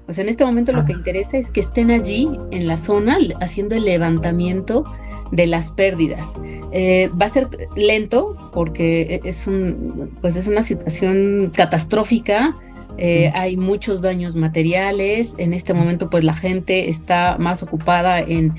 O 0.06 0.12
sea, 0.12 0.22
en 0.22 0.28
este 0.28 0.44
momento 0.44 0.72
lo 0.72 0.84
que 0.84 0.92
interesa 0.92 1.36
es 1.36 1.50
que 1.50 1.58
estén 1.58 1.90
allí 1.90 2.28
en 2.52 2.68
la 2.68 2.78
zona 2.78 3.18
haciendo 3.40 3.74
el 3.74 3.84
levantamiento 3.84 4.84
de 5.32 5.48
las 5.48 5.72
pérdidas. 5.72 6.34
va 6.36 7.26
a 7.26 7.28
ser 7.28 7.48
lento 7.74 8.50
porque 8.52 9.20
es, 9.24 9.48
un, 9.48 10.16
pues 10.20 10.36
es 10.36 10.46
una 10.46 10.62
situación 10.62 11.50
catastrófica 11.56 12.54
eh, 12.98 13.30
hay 13.34 13.56
muchos 13.56 14.00
daños 14.00 14.36
materiales, 14.36 15.34
en 15.38 15.52
este 15.52 15.74
momento 15.74 16.10
pues 16.10 16.24
la 16.24 16.34
gente 16.34 16.88
está 16.88 17.36
más 17.38 17.62
ocupada 17.62 18.20
en, 18.20 18.54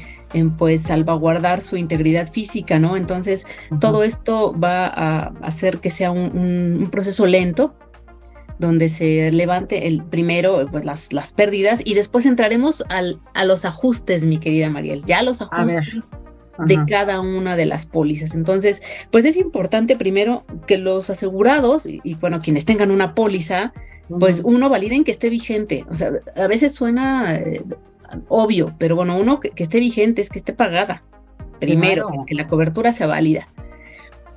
pues 0.58 0.82
salvaguardar 0.84 1.62
su 1.62 1.78
integridad 1.78 2.30
física, 2.30 2.80
¿no? 2.80 2.98
Entonces 2.98 3.48
todo 3.80 4.04
esto 4.04 4.54
va 4.58 4.88
a 4.88 5.34
hacer 5.42 5.80
que 5.80 5.90
sea 5.90 6.12
un, 6.12 6.90
proceso 6.92 7.26
lento, 7.26 7.76
donde 8.60 8.90
se 8.90 9.32
levante 9.32 9.88
el 9.88 10.04
primero 10.04 10.68
pues 10.72 10.84
las, 10.84 11.14
las 11.14 11.32
pérdidas 11.32 11.82
y 11.84 11.94
después 11.94 12.26
entraremos 12.26 12.84
al, 12.90 13.22
a 13.34 13.46
los 13.46 13.66
ajustes, 13.66 14.26
mi 14.26 14.40
querida 14.40 14.70
Mariel. 14.70 15.04
Ya 15.06 15.22
los 15.22 15.42
ajustes 15.42 16.02
de 16.66 16.86
cada 16.88 17.20
una 17.20 17.56
de 17.56 17.66
las 17.66 17.86
pólizas. 17.86 18.34
Entonces, 18.34 18.82
pues 19.12 19.26
es 19.26 19.38
importante 19.38 19.96
primero 19.96 20.46
que 20.66 20.78
los 20.78 21.10
asegurados 21.10 21.86
y, 21.86 22.16
bueno, 22.16 22.42
quienes 22.42 22.66
tengan 22.66 22.92
una 22.92 23.14
póliza, 23.14 23.74
pues 24.10 24.42
uno 24.44 24.70
validen 24.70 25.04
que 25.04 25.12
esté 25.12 25.30
vigente. 25.30 25.86
O 25.90 25.96
sea, 25.96 26.12
a 26.36 26.48
veces 26.48 26.74
suena 26.74 27.36
eh, 27.36 27.64
obvio, 28.28 28.74
pero 28.78 28.96
bueno, 28.96 29.18
uno 29.18 29.40
que, 29.40 29.52
esté 29.56 29.80
vigente 29.80 30.22
es 30.22 30.30
que 30.30 30.40
esté 30.40 30.54
pagada. 30.54 31.04
Primero, 31.60 32.08
que 32.28 32.36
la 32.36 32.48
cobertura 32.48 32.94
sea 32.94 33.08
válida. 33.08 33.48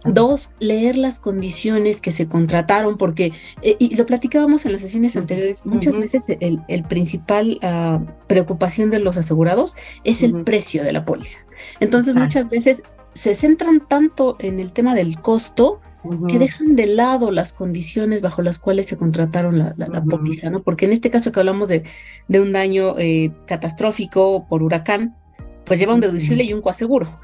Dos, 0.05 0.53
leer 0.61 0.97
las 0.97 1.21
condiciones 1.21 2.01
que 2.01 2.11
se 2.11 2.27
contrataron, 2.27 2.97
porque, 2.97 3.35
eh, 3.61 3.77
y 3.79 3.95
lo 3.97 4.07
platicábamos 4.07 4.65
en 4.65 4.73
las 4.73 4.81
sesiones 4.81 5.15
anteriores, 5.15 5.67
muchas 5.67 5.99
veces 5.99 6.25
el, 6.41 6.85
principal 6.85 7.59
ah, 7.63 8.01
preocupación 8.27 8.89
de 8.89 8.99
los 8.99 9.19
asegurados 9.19 9.77
es 10.05 10.23
el 10.23 10.43
precio 10.43 10.83
de 10.85 10.93
la 10.93 11.05
póliza. 11.05 11.41
Entonces, 11.81 12.17
muchas 12.17 12.49
veces 12.49 12.83
se 13.13 13.35
centran 13.35 13.87
tanto 13.87 14.37
en 14.39 14.59
el 14.59 14.73
tema 14.73 14.95
del 14.95 15.21
costo 15.21 15.81
que 16.29 16.39
dejan 16.39 16.77
de 16.77 16.87
lado 16.87 17.31
las 17.31 17.53
condiciones 17.53 18.23
bajo 18.23 18.43
las 18.43 18.59
cuales 18.59 18.87
se 18.87 18.97
contrataron 18.97 19.59
la, 19.59 20.05
póliza, 20.09 20.51
¿no? 20.51 20.61
Porque 20.61 20.87
en 20.87 20.93
este 20.93 21.11
caso 21.11 21.33
que 21.33 21.41
hablamos 21.41 21.69
de, 21.69 21.85
de 22.29 22.41
un 22.41 22.53
daño 22.53 22.99
eh, 22.99 23.33
catastrófico 23.47 24.47
por 24.49 24.63
huracán, 24.63 25.17
pues 25.65 25.79
lleva 25.79 25.95
un 25.95 26.01
deducible 26.01 26.45
y 26.45 26.53
un 26.53 26.63
coaseguro 26.63 27.21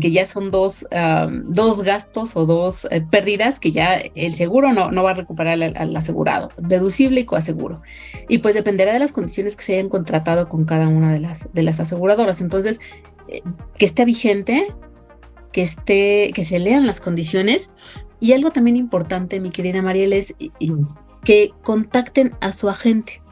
que 0.00 0.12
ya 0.12 0.24
son 0.24 0.50
dos, 0.50 0.86
dos 1.46 1.82
gastos 1.82 2.36
o 2.36 2.46
dos 2.46 2.86
eh, 2.90 3.02
pérdidas 3.02 3.58
que 3.58 3.72
ya 3.72 3.94
el 4.14 4.34
seguro 4.34 4.72
no, 4.72 4.92
no 4.92 5.02
va 5.02 5.10
a 5.10 5.14
recuperar 5.14 5.60
al, 5.62 5.96
asegurado, 5.96 6.50
deducible 6.58 7.20
y 7.20 7.24
coaseguro. 7.24 7.82
Y 8.28 8.38
pues 8.38 8.54
dependerá 8.54 8.92
de 8.92 9.00
las 9.00 9.12
condiciones 9.12 9.56
que 9.56 9.64
se 9.64 9.74
hayan 9.74 9.88
contratado 9.88 10.48
con 10.48 10.64
cada 10.64 10.88
una 10.88 11.12
de 11.12 11.18
las, 11.18 11.52
de 11.52 11.62
las 11.64 11.80
aseguradoras. 11.80 12.40
Entonces, 12.40 12.80
eh, 13.28 13.42
que 13.76 13.84
esté 13.84 14.04
vigente, 14.04 14.64
que, 15.54 15.62
esté, 15.62 16.32
que 16.34 16.44
se 16.44 16.58
lean 16.58 16.86
las 16.86 17.00
condiciones. 17.00 17.70
Y 18.20 18.32
algo 18.32 18.50
también 18.50 18.76
importante, 18.76 19.40
mi 19.40 19.50
querida 19.50 19.80
Mariel, 19.80 20.12
es 20.12 20.34
que 21.24 21.52
contacten 21.62 22.34
a 22.40 22.52
su 22.52 22.68
agente 22.68 23.22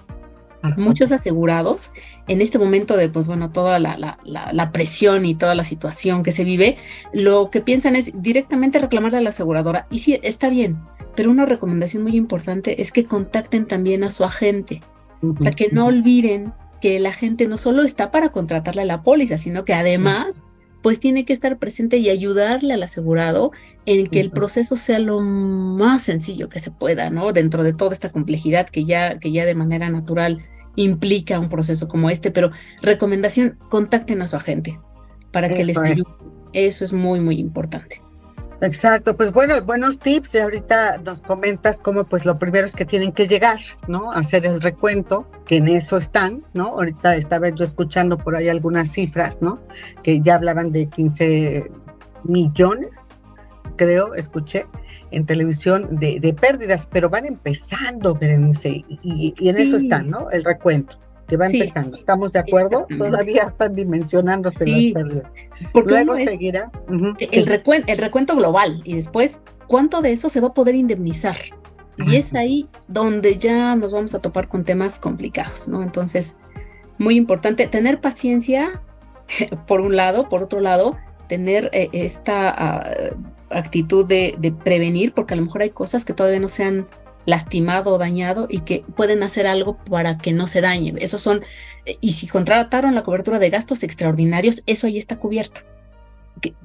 muchos 0.76 1.10
asegurados 1.10 1.90
en 2.28 2.40
este 2.40 2.56
momento 2.56 2.96
de, 2.96 3.08
pues 3.08 3.26
bueno, 3.26 3.50
toda 3.50 3.80
la, 3.80 4.16
la, 4.24 4.72
presión 4.72 5.26
y 5.26 5.34
toda 5.34 5.56
la 5.56 5.64
situación 5.64 6.22
que 6.22 6.30
se 6.30 6.44
vive, 6.44 6.76
lo 7.12 7.50
que 7.50 7.60
piensan 7.60 7.96
es 7.96 8.12
directamente 8.22 8.78
reclamarle 8.78 9.18
a 9.18 9.22
la 9.22 9.30
aseguradora. 9.30 9.88
Y 9.90 9.98
sí, 9.98 10.20
está 10.22 10.48
bien, 10.48 10.78
pero 11.16 11.32
una 11.32 11.46
recomendación 11.46 12.04
muy 12.04 12.14
importante 12.14 12.80
es 12.80 12.92
que 12.92 13.04
contacten 13.04 13.66
también 13.66 14.04
a 14.04 14.10
su 14.10 14.22
agente. 14.22 14.82
O 15.20 15.40
sea, 15.40 15.50
que 15.50 15.70
no 15.72 15.86
olviden 15.86 16.52
que 16.80 16.96
el 16.96 17.06
agente 17.06 17.48
no 17.48 17.58
solo 17.58 17.82
está 17.82 18.12
para 18.12 18.28
contratarle 18.28 18.84
la 18.84 19.02
póliza, 19.02 19.38
sino 19.38 19.64
que 19.64 19.74
además 19.74 20.42
pues 20.82 21.00
tiene 21.00 21.24
que 21.24 21.32
estar 21.32 21.58
presente 21.58 21.96
y 21.98 22.10
ayudarle 22.10 22.74
al 22.74 22.82
asegurado 22.82 23.52
en 23.86 24.06
que 24.06 24.20
el 24.20 24.30
proceso 24.30 24.76
sea 24.76 24.98
lo 24.98 25.20
más 25.20 26.02
sencillo 26.02 26.48
que 26.48 26.60
se 26.60 26.70
pueda, 26.70 27.10
¿no? 27.10 27.32
Dentro 27.32 27.62
de 27.62 27.72
toda 27.72 27.94
esta 27.94 28.10
complejidad 28.10 28.68
que 28.68 28.84
ya, 28.84 29.18
que 29.18 29.32
ya 29.32 29.44
de 29.44 29.54
manera 29.54 29.88
natural 29.90 30.44
implica 30.76 31.38
un 31.38 31.48
proceso 31.48 31.88
como 31.88 32.10
este, 32.10 32.30
pero 32.30 32.50
recomendación, 32.82 33.58
contacten 33.68 34.22
a 34.22 34.28
su 34.28 34.36
agente 34.36 34.78
para 35.32 35.48
que 35.48 35.64
les 35.64 35.78
ayude. 35.78 36.02
Eso 36.52 36.84
es 36.84 36.92
muy, 36.92 37.20
muy 37.20 37.38
importante. 37.38 38.02
Exacto, 38.62 39.16
pues 39.16 39.32
bueno, 39.32 39.60
buenos 39.62 39.98
tips 39.98 40.36
y 40.36 40.38
ahorita 40.38 40.98
nos 40.98 41.20
comentas 41.20 41.80
cómo 41.80 42.04
pues 42.04 42.24
lo 42.24 42.38
primero 42.38 42.64
es 42.64 42.76
que 42.76 42.84
tienen 42.84 43.10
que 43.10 43.26
llegar, 43.26 43.58
¿no? 43.88 44.12
hacer 44.12 44.46
el 44.46 44.60
recuento, 44.60 45.28
que 45.46 45.56
en 45.56 45.66
eso 45.66 45.96
están, 45.96 46.44
¿no? 46.54 46.66
Ahorita 46.68 47.16
estaba 47.16 47.48
yo 47.48 47.64
escuchando 47.64 48.16
por 48.16 48.36
ahí 48.36 48.48
algunas 48.48 48.92
cifras, 48.92 49.42
¿no? 49.42 49.60
Que 50.04 50.20
ya 50.20 50.36
hablaban 50.36 50.70
de 50.70 50.86
15 50.86 51.72
millones, 52.22 53.20
creo, 53.74 54.14
escuché, 54.14 54.66
en 55.10 55.26
televisión 55.26 55.98
de, 55.98 56.36
pérdidas, 56.40 56.86
pero 56.86 57.10
van 57.10 57.26
empezando, 57.26 58.14
Berenice, 58.14 58.84
y, 58.88 59.34
y 59.36 59.48
en 59.48 59.58
eso 59.58 59.76
están, 59.76 60.08
¿no? 60.08 60.30
El 60.30 60.44
recuento 60.44 61.00
que 61.32 61.38
va 61.38 61.46
empezando. 61.46 61.96
¿Estamos 61.96 62.34
de 62.34 62.40
acuerdo? 62.40 62.86
Todavía 62.98 63.44
están 63.44 63.74
dimensionándose 63.74 64.66
las 64.66 64.92
pérdidas. 64.92 65.30
Luego 65.72 66.16
seguirá. 66.18 66.70
el, 67.18 67.46
recuento, 67.46 67.90
el 67.90 67.98
recuento 67.98 68.36
global 68.36 68.82
y 68.84 68.96
después, 68.96 69.40
¿cuánto 69.66 70.02
de 70.02 70.12
eso 70.12 70.28
se 70.28 70.42
va 70.42 70.48
a 70.48 70.52
poder 70.52 70.74
indemnizar? 70.74 71.36
Y 71.96 72.16
es 72.16 72.34
ahí 72.34 72.68
donde 72.86 73.38
ya 73.38 73.74
nos 73.76 73.92
vamos 73.92 74.14
a 74.14 74.18
topar 74.18 74.48
con 74.48 74.64
temas 74.64 74.98
complicados, 74.98 75.68
¿no? 75.68 75.82
Entonces, 75.82 76.36
muy 76.98 77.16
importante 77.16 77.66
tener 77.66 78.02
paciencia, 78.02 78.82
por 79.66 79.80
un 79.80 79.96
lado, 79.96 80.28
por 80.28 80.42
otro 80.42 80.60
lado, 80.60 80.98
tener 81.28 81.70
eh, 81.72 81.88
esta 81.94 82.50
ah, 82.50 82.90
actitud 83.48 84.04
de, 84.04 84.54
prevenir, 84.64 85.14
porque 85.14 85.32
a 85.32 85.38
lo 85.38 85.44
mejor 85.44 85.62
hay 85.62 85.70
cosas 85.70 86.04
que 86.04 86.12
todavía 86.12 86.40
no 86.40 86.50
se 86.50 86.64
han 86.64 86.86
lastimado 87.26 87.92
o 87.92 87.98
dañado 87.98 88.46
y 88.50 88.60
que 88.60 88.84
pueden 88.96 89.22
hacer 89.22 89.46
algo 89.46 89.76
para 89.76 90.18
que 90.18 90.32
no 90.32 90.46
se 90.46 90.60
dañe. 90.60 90.94
Esos 90.98 91.20
son, 91.20 91.42
y 92.00 92.12
si 92.12 92.26
contrataron 92.26 92.94
la 92.94 93.02
cobertura 93.02 93.38
de 93.38 93.50
gastos 93.50 93.82
extraordinarios, 93.82 94.62
eso 94.66 94.86
ahí 94.86 94.98
está 94.98 95.16
cubierto. 95.16 95.62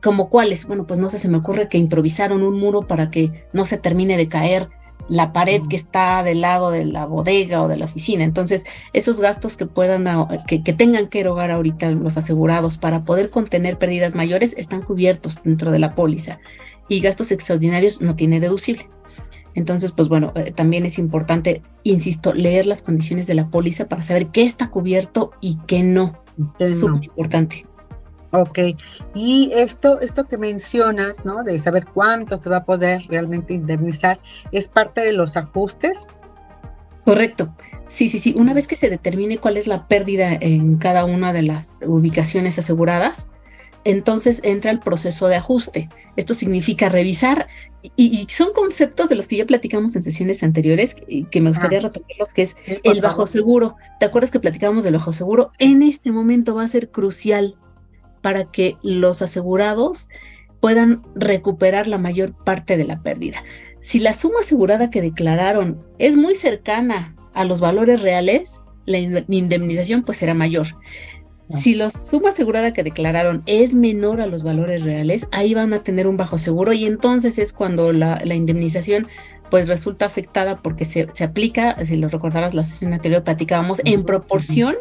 ¿Como 0.02 0.30
cuáles? 0.30 0.66
Bueno, 0.66 0.88
pues 0.88 1.00
no 1.00 1.10
sé, 1.10 1.20
se 1.20 1.30
me 1.30 1.38
ocurre 1.38 1.70
que 1.70 1.78
improvisaron 1.78 2.42
un 2.42 2.60
muro 2.60 2.88
para 2.88 3.12
que 3.12 3.46
no 3.54 3.66
se 3.66 3.78
termine 3.78 4.18
de 4.18 4.28
caer 4.28 4.70
la 5.10 5.32
pared 5.32 5.62
que 5.70 5.76
está 5.76 6.24
del 6.24 6.42
lado 6.42 6.72
de 6.72 6.86
la 6.86 7.06
bodega 7.06 7.62
o 7.62 7.68
de 7.68 7.78
la 7.78 7.86
oficina. 7.86 8.24
Entonces, 8.24 8.66
esos 8.94 9.20
gastos 9.20 9.56
que 9.56 9.66
puedan, 9.66 10.06
que, 10.48 10.64
que 10.64 10.74
tengan 10.74 11.08
que 11.08 11.20
erogar 11.20 11.52
ahorita 11.52 11.92
los 11.92 12.18
asegurados 12.18 12.78
para 12.78 13.06
poder 13.06 13.30
contener 13.30 13.78
pérdidas 13.78 14.16
mayores 14.16 14.56
están 14.58 14.82
cubiertos 14.82 15.42
dentro 15.44 15.72
de 15.72 15.80
la 15.80 15.96
póliza 15.96 16.40
y 16.90 17.00
gastos 17.02 17.32
extraordinarios 17.32 18.02
no 18.02 18.16
tiene 18.16 18.40
deducible. 18.40 18.90
Entonces, 19.58 19.92
pues 19.92 20.08
bueno, 20.08 20.34
eh, 20.36 20.52
también 20.52 20.86
es 20.86 21.00
importante, 21.00 21.64
insisto, 21.82 22.32
leer 22.32 22.68
las 22.68 22.84
condiciones 22.84 23.26
de 23.26 23.34
la 23.34 23.50
póliza 23.50 23.90
para 23.90 24.04
saber 24.04 24.28
qué 24.28 24.44
está 24.44 24.70
cubierto 24.70 25.32
y 25.42 25.58
qué 25.66 25.82
no. 25.82 26.22
Es 26.60 26.80
súper 26.80 27.06
importante. 27.06 27.66
Ok, 28.30 28.60
y 29.16 29.52
esto, 29.56 30.00
esto 30.00 30.28
que 30.28 30.38
mencionas, 30.38 31.26
¿no? 31.26 31.44
De 31.44 31.58
saber 31.58 31.88
cuánto 31.92 32.38
se 32.38 32.52
va 32.52 32.58
a 32.58 32.66
poder 32.66 33.02
realmente 33.10 33.56
indemnizar, 33.56 34.20
¿es 34.52 34.68
parte 34.68 35.02
de 35.02 35.14
los 35.14 35.36
ajustes? 35.36 36.16
Correcto. 37.04 37.52
Sí, 37.88 38.10
sí, 38.10 38.20
sí. 38.20 38.36
Una 38.38 38.54
vez 38.54 38.68
que 38.68 38.76
se 38.76 38.92
determine 38.92 39.40
cuál 39.40 39.58
es 39.58 39.66
la 39.66 39.88
pérdida 39.88 40.38
en 40.40 40.78
cada 40.78 41.04
una 41.04 41.34
de 41.34 41.42
las 41.42 41.80
ubicaciones 41.84 42.60
aseguradas, 42.60 43.32
entonces 43.88 44.42
entra 44.44 44.70
el 44.70 44.82
proceso 44.82 45.30
de 45.30 45.38
ajuste. 45.38 45.90
Esto 46.18 46.34
significa 46.34 46.90
revisar, 46.90 47.48
y, 47.96 48.28
son 48.30 48.52
conceptos 48.54 49.08
de 49.08 49.16
los 49.16 49.28
que 49.28 49.38
ya 49.38 49.46
platicamos 49.46 49.96
en 49.96 50.04
sesiones 50.04 50.44
anteriores, 50.44 50.98
que 51.32 51.42
me 51.42 51.52
gustaría 51.52 51.80
ah. 51.80 51.84
retomarlos, 51.84 52.34
que 52.34 52.42
es 52.42 52.58
el 52.84 53.00
bajo 53.02 53.28
seguro. 53.28 53.78
¿Te 54.00 54.06
acuerdas 54.06 54.30
que 54.30 54.42
platicábamos 54.42 54.84
del 54.84 54.96
bajo 54.96 55.14
seguro? 55.14 55.52
En 55.58 55.82
este 55.84 56.12
momento 56.12 56.54
va 56.54 56.64
a 56.64 56.68
ser 56.68 56.92
crucial 56.92 57.56
para 58.22 58.52
que 58.52 58.76
los 58.84 59.22
asegurados 59.22 60.10
puedan 60.60 61.04
recuperar 61.16 61.88
la 61.88 61.98
mayor 61.98 62.34
parte 62.44 62.76
de 62.76 62.84
la 62.84 63.02
pérdida. 63.02 63.44
Si 63.80 64.02
la 64.02 64.14
suma 64.14 64.42
asegurada 64.42 64.90
que 64.90 65.02
declararon 65.02 65.80
es 65.98 66.18
muy 66.18 66.36
cercana 66.36 67.16
a 67.34 67.46
los 67.46 67.62
valores 67.62 68.02
reales, 68.02 68.60
la 68.86 68.98
indemnización 68.98 70.04
pues 70.04 70.18
será 70.18 70.34
mayor. 70.34 70.68
Si 71.50 71.76
la 71.76 71.92
suma 71.92 72.30
asegurada 72.30 72.74
que 72.74 72.84
declararon 72.84 73.42
es 73.46 73.74
menor 73.74 74.20
a 74.20 74.28
los 74.28 74.44
valores 74.44 74.84
reales, 74.84 75.28
ahí 75.32 75.54
van 75.54 75.74
a 75.74 75.82
tener 75.82 76.08
un 76.08 76.18
bajo 76.18 76.38
seguro 76.38 76.74
y 76.74 76.86
entonces 76.86 77.40
es 77.40 77.54
cuando 77.54 77.94
la, 77.94 78.22
indemnización 78.36 79.08
pues 79.50 79.70
resulta 79.70 80.06
afectada 80.06 80.62
porque 80.62 80.84
se, 80.84 81.08
aplica, 81.24 81.84
si 81.86 81.96
lo 81.96 82.10
recordarás 82.10 82.54
la 82.54 82.66
sesión 82.66 82.94
anterior 82.94 83.24
platicábamos, 83.24 83.82
en 83.86 84.04
proporción 84.04 84.76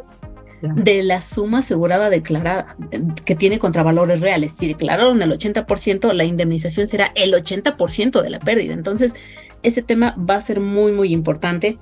de 0.61 1.05
la 1.05 1.23
suma 1.23 1.59
asegurada 1.59 2.11
declarada 2.11 2.77
que 3.25 3.37
tiene 3.37 3.61
contra 3.61 3.85
valores 3.85 4.21
reales. 4.21 4.53
Si 4.53 4.67
declararon 4.67 5.23
el 5.23 5.31
80%, 5.31 6.13
la 6.13 6.25
indemnización 6.25 6.89
será 6.89 7.13
el 7.15 7.33
80% 7.33 8.23
de 8.23 8.31
la 8.31 8.41
pérdida. 8.41 8.73
Entonces, 8.73 9.15
ese 9.63 9.83
tema 9.83 10.17
va 10.19 10.37
a 10.37 10.41
ser 10.41 10.61
muy, 10.61 10.93
muy 10.93 11.13
importante. 11.13 11.79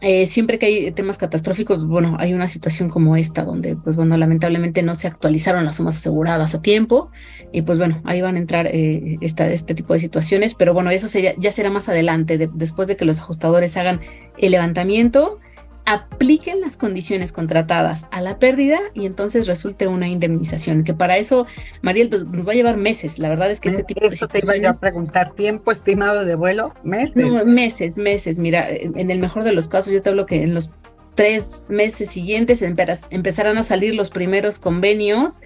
Eh, 0.00 0.26
siempre 0.26 0.60
que 0.60 0.66
hay 0.66 0.92
temas 0.92 1.18
catastróficos, 1.18 1.84
bueno, 1.84 2.16
hay 2.20 2.32
una 2.32 2.46
situación 2.46 2.88
como 2.88 3.16
esta 3.16 3.42
donde, 3.42 3.74
pues 3.74 3.96
bueno, 3.96 4.16
lamentablemente 4.16 4.84
no 4.84 4.94
se 4.94 5.08
actualizaron 5.08 5.64
las 5.64 5.76
sumas 5.76 5.96
aseguradas 5.96 6.54
a 6.54 6.62
tiempo 6.62 7.10
y 7.52 7.62
pues 7.62 7.78
bueno, 7.78 8.00
ahí 8.04 8.20
van 8.20 8.36
a 8.36 8.38
entrar 8.38 8.68
eh, 8.68 9.18
este 9.20 9.74
tipo 9.74 9.94
de 9.94 9.98
situaciones, 9.98 10.54
pero 10.54 10.72
bueno, 10.72 10.90
eso 10.90 11.08
sería, 11.08 11.34
ya 11.36 11.50
será 11.50 11.70
más 11.70 11.88
adelante, 11.88 12.38
después 12.38 12.86
de 12.86 12.96
que 12.96 13.04
los 13.04 13.18
ajustadores 13.18 13.76
hagan 13.76 14.00
el 14.36 14.52
levantamiento 14.52 15.40
apliquen 15.88 16.60
las 16.60 16.76
condiciones 16.76 17.32
contratadas 17.32 18.06
a 18.10 18.20
la 18.20 18.38
pérdida 18.38 18.78
y 18.92 19.06
entonces 19.06 19.46
resulte 19.46 19.86
una 19.86 20.06
indemnización, 20.06 20.84
que 20.84 20.92
para 20.92 21.16
eso, 21.16 21.46
Mariel, 21.80 22.10
pues, 22.10 22.26
nos 22.26 22.46
va 22.46 22.52
a 22.52 22.54
llevar 22.54 22.76
meses. 22.76 23.18
La 23.18 23.30
verdad 23.30 23.50
es 23.50 23.58
que 23.58 23.70
este 23.70 23.84
tipo 23.84 24.04
eso 24.04 24.26
de... 24.26 24.32
te 24.34 24.44
iba 24.44 24.56
yo 24.58 24.68
a 24.68 24.74
preguntar, 24.74 25.32
¿tiempo 25.34 25.72
estimado 25.72 26.26
de 26.26 26.34
vuelo? 26.34 26.74
¿Meses? 26.84 27.16
No, 27.16 27.42
meses, 27.46 27.96
meses. 27.96 28.38
Mira, 28.38 28.68
en 28.68 29.10
el 29.10 29.18
mejor 29.18 29.44
de 29.44 29.52
los 29.52 29.68
casos 29.68 29.92
yo 29.92 30.02
te 30.02 30.10
hablo 30.10 30.26
que 30.26 30.42
en 30.42 30.52
los 30.52 30.70
tres 31.14 31.68
meses 31.70 32.10
siguientes 32.10 32.62
empezarán 32.62 33.56
a 33.56 33.62
salir 33.62 33.94
los 33.94 34.10
primeros 34.10 34.58
convenios 34.58 35.40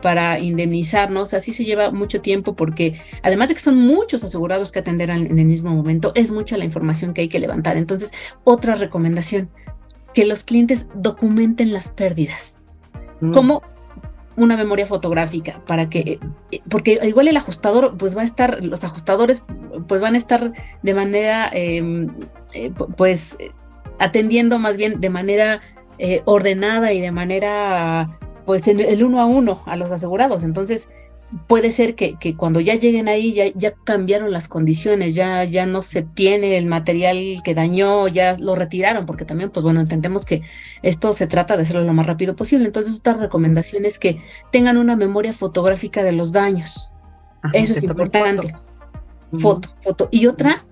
para 0.00 0.38
indemnizarnos. 0.38 1.34
Así 1.34 1.52
se 1.52 1.64
lleva 1.64 1.90
mucho 1.90 2.20
tiempo 2.20 2.54
porque 2.54 3.00
además 3.22 3.48
de 3.48 3.54
que 3.54 3.60
son 3.60 3.76
muchos 3.76 4.22
asegurados 4.22 4.70
que 4.70 4.78
atender 4.78 5.10
en 5.10 5.38
el 5.38 5.46
mismo 5.46 5.70
momento, 5.70 6.12
es 6.14 6.30
mucha 6.30 6.56
la 6.56 6.64
información 6.64 7.14
que 7.14 7.22
hay 7.22 7.28
que 7.28 7.40
levantar. 7.40 7.76
Entonces, 7.76 8.12
otra 8.44 8.76
recomendación, 8.76 9.50
que 10.14 10.26
los 10.26 10.44
clientes 10.44 10.88
documenten 10.94 11.72
las 11.72 11.90
pérdidas. 11.90 12.58
Mm. 13.20 13.32
Como 13.32 13.62
una 14.36 14.56
memoria 14.56 14.86
fotográfica 14.86 15.60
para 15.66 15.90
que, 15.90 16.18
eh, 16.52 16.60
porque 16.70 16.98
igual 17.02 17.28
el 17.28 17.36
ajustador, 17.36 17.96
pues 17.98 18.16
va 18.16 18.22
a 18.22 18.24
estar, 18.24 18.64
los 18.64 18.84
ajustadores, 18.84 19.42
pues 19.88 20.00
van 20.00 20.14
a 20.14 20.18
estar 20.18 20.52
de 20.82 20.94
manera, 20.94 21.50
em, 21.52 22.08
eh, 22.54 22.70
pues 22.96 23.36
atendiendo 23.98 24.58
más 24.58 24.76
bien 24.76 25.00
de 25.00 25.10
manera 25.10 25.60
eh, 25.98 26.22
ordenada 26.24 26.92
y 26.92 27.00
de 27.00 27.10
manera, 27.10 28.16
pues 28.46 28.68
en 28.68 28.78
el 28.78 29.02
uno 29.02 29.20
a 29.20 29.26
uno 29.26 29.62
a 29.66 29.74
los 29.74 29.90
asegurados. 29.90 30.44
Entonces, 30.44 30.90
puede 31.46 31.72
ser 31.72 31.94
que, 31.94 32.16
que 32.16 32.36
cuando 32.36 32.60
ya 32.60 32.74
lleguen 32.74 33.08
ahí 33.08 33.32
ya, 33.32 33.46
ya, 33.54 33.74
cambiaron 33.84 34.32
las 34.32 34.48
condiciones, 34.48 35.14
ya, 35.14 35.44
ya 35.44 35.66
no 35.66 35.82
se 35.82 36.02
tiene 36.02 36.56
el 36.56 36.66
material 36.66 37.40
que 37.44 37.54
dañó, 37.54 38.08
ya 38.08 38.34
lo 38.38 38.54
retiraron, 38.54 39.04
porque 39.04 39.24
también, 39.24 39.50
pues 39.50 39.62
bueno, 39.62 39.80
entendemos 39.80 40.24
que 40.24 40.42
esto 40.82 41.12
se 41.12 41.26
trata 41.26 41.56
de 41.56 41.62
hacerlo 41.62 41.84
lo 41.84 41.92
más 41.92 42.06
rápido 42.06 42.34
posible. 42.34 42.66
Entonces, 42.66 42.98
otra 42.98 43.14
recomendación 43.14 43.84
es 43.84 43.98
que 43.98 44.18
tengan 44.50 44.78
una 44.78 44.96
memoria 44.96 45.32
fotográfica 45.32 46.02
de 46.02 46.12
los 46.12 46.32
daños. 46.32 46.90
Eso 47.52 47.72
es 47.74 47.82
importante. 47.82 48.54
Foto, 49.32 49.68
foto. 49.80 50.08
Y 50.10 50.26
otra, 50.26 50.64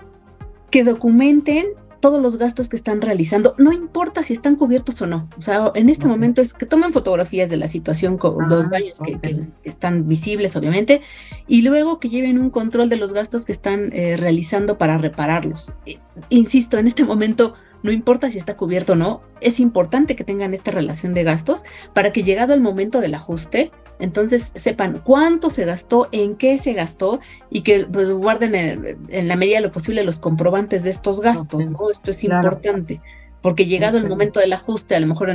que 0.70 0.84
documenten 0.84 1.66
todos 2.00 2.20
los 2.20 2.36
gastos 2.36 2.68
que 2.68 2.76
están 2.76 3.00
realizando, 3.00 3.54
no 3.58 3.72
importa 3.72 4.22
si 4.22 4.32
están 4.32 4.56
cubiertos 4.56 5.00
o 5.02 5.06
no. 5.06 5.28
O 5.36 5.42
sea, 5.42 5.72
en 5.74 5.88
este 5.88 6.06
momento 6.06 6.42
es 6.42 6.54
que 6.54 6.66
tomen 6.66 6.92
fotografías 6.92 7.50
de 7.50 7.56
la 7.56 7.68
situación 7.68 8.18
con 8.18 8.48
los 8.48 8.70
daños 8.70 8.98
que, 9.00 9.18
están 9.64 10.08
visibles, 10.08 10.56
obviamente, 10.56 11.00
y 11.46 11.62
luego 11.62 11.98
que 12.00 12.08
lleven 12.08 12.40
un 12.40 12.50
control 12.50 12.88
de 12.88 12.96
los 12.96 13.12
gastos 13.12 13.44
que 13.44 13.52
están 13.52 13.92
eh, 13.92 14.16
realizando 14.16 14.78
para 14.78 14.98
repararlos. 14.98 15.72
Eh, 15.86 15.98
insisto, 16.28 16.78
en 16.78 16.86
este 16.86 17.04
momento 17.04 17.54
no 17.82 17.92
importa 17.92 18.30
si 18.30 18.38
está 18.38 18.56
cubierto 18.56 18.92
o 18.94 18.96
no, 18.96 19.22
es 19.40 19.60
importante 19.60 20.16
que 20.16 20.24
tengan 20.24 20.54
esta 20.54 20.70
relación 20.70 21.14
de 21.14 21.24
gastos 21.24 21.64
para 21.92 22.12
que 22.12 22.22
llegado 22.22 22.54
el 22.54 22.60
momento 22.60 23.00
del 23.00 23.14
ajuste, 23.14 23.70
entonces 23.98 24.52
sepan 24.54 25.00
cuánto 25.04 25.50
se 25.50 25.64
gastó, 25.64 26.08
en 26.12 26.36
qué 26.36 26.58
se 26.58 26.74
gastó 26.74 27.20
y 27.50 27.62
que 27.62 27.86
pues, 27.86 28.10
guarden 28.10 28.54
en, 29.08 29.28
la 29.28 29.36
medida 29.36 29.56
de 29.56 29.62
lo 29.62 29.72
posible 29.72 30.04
los 30.04 30.18
comprobantes 30.18 30.82
de 30.84 30.90
estos 30.90 31.20
gastos, 31.20 31.66
¿no? 31.66 31.90
Esto 31.90 32.10
es 32.10 32.24
importante. 32.24 33.00
Porque 33.42 33.66
llegado 33.66 33.98
el 33.98 34.08
momento 34.08 34.40
del 34.40 34.52
ajuste, 34.52 34.96
a 34.96 35.00
lo 35.00 35.06
mejor 35.06 35.30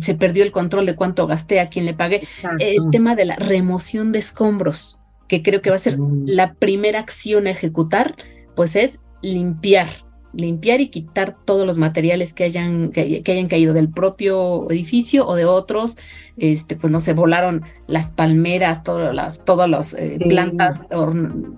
se 0.00 0.14
perdió 0.14 0.44
el 0.44 0.52
control 0.52 0.84
de 0.84 0.94
cuánto 0.94 1.26
gasté, 1.26 1.58
a 1.58 1.70
quién 1.70 1.86
le 1.86 1.94
pagué. 1.94 2.26
El 2.58 2.90
tema 2.90 3.14
de 3.14 3.24
la 3.24 3.36
remoción 3.36 4.12
de 4.12 4.18
escombros, 4.18 5.00
que 5.26 5.42
creo 5.42 5.62
que 5.62 5.70
va 5.70 5.76
a 5.76 5.78
ser 5.78 5.98
mm. 5.98 6.24
la 6.26 6.52
primera 6.54 6.98
acción 6.98 7.46
a 7.46 7.50
ejecutar, 7.50 8.14
pues 8.54 8.76
es 8.76 9.00
limpiar, 9.22 9.88
limpiar 10.36 10.80
y 10.80 10.88
quitar 10.88 11.36
todos 11.44 11.66
los 11.66 11.78
materiales 11.78 12.32
que 12.32 12.44
hayan, 12.44 12.90
que, 12.90 13.22
hayan 13.26 13.48
caído 13.48 13.74
del 13.74 13.88
propio 13.88 14.70
edificio 14.70 15.26
o 15.26 15.34
de 15.34 15.44
otros. 15.44 15.96
Este, 16.36 16.74
pues 16.74 16.90
no 16.90 16.98
se 16.98 17.12
volaron 17.12 17.62
las 17.86 18.10
palmeras, 18.10 18.82
todas 18.82 19.14
las, 19.14 19.44
todas 19.44 19.70
las 19.70 19.94
eh, 19.94 20.18
plantas 20.20 20.80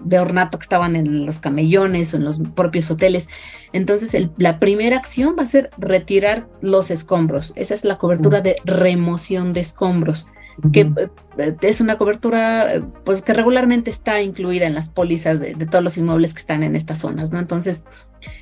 de 0.04 0.18
ornato 0.18 0.58
que 0.58 0.64
estaban 0.64 0.96
en 0.96 1.24
los 1.24 1.38
camellones 1.38 2.12
o 2.12 2.18
en 2.18 2.24
los 2.24 2.40
propios 2.54 2.90
hoteles. 2.90 3.28
Entonces, 3.72 4.28
la 4.36 4.58
primera 4.60 4.96
acción 4.96 5.34
va 5.38 5.44
a 5.44 5.46
ser 5.46 5.70
retirar 5.78 6.46
los 6.60 6.90
escombros. 6.90 7.52
Esa 7.56 7.74
es 7.74 7.84
la 7.84 7.96
cobertura 7.96 8.40
de 8.40 8.56
remoción 8.64 9.52
de 9.52 9.60
escombros 9.60 10.26
que 10.72 10.90
eh, 11.38 11.56
es 11.60 11.80
una 11.80 11.98
cobertura 11.98 12.76
eh, 12.76 12.82
pues 13.04 13.22
que 13.22 13.34
regularmente 13.34 13.90
está 13.90 14.22
incluida 14.22 14.66
en 14.66 14.74
las 14.74 14.88
pólizas 14.88 15.40
de, 15.40 15.54
todos 15.54 15.84
los 15.84 15.96
inmuebles 15.98 16.34
que 16.34 16.40
están 16.40 16.62
en 16.62 16.76
estas 16.76 16.98
zonas, 17.00 17.30
¿no? 17.30 17.38
Entonces, 17.38 17.84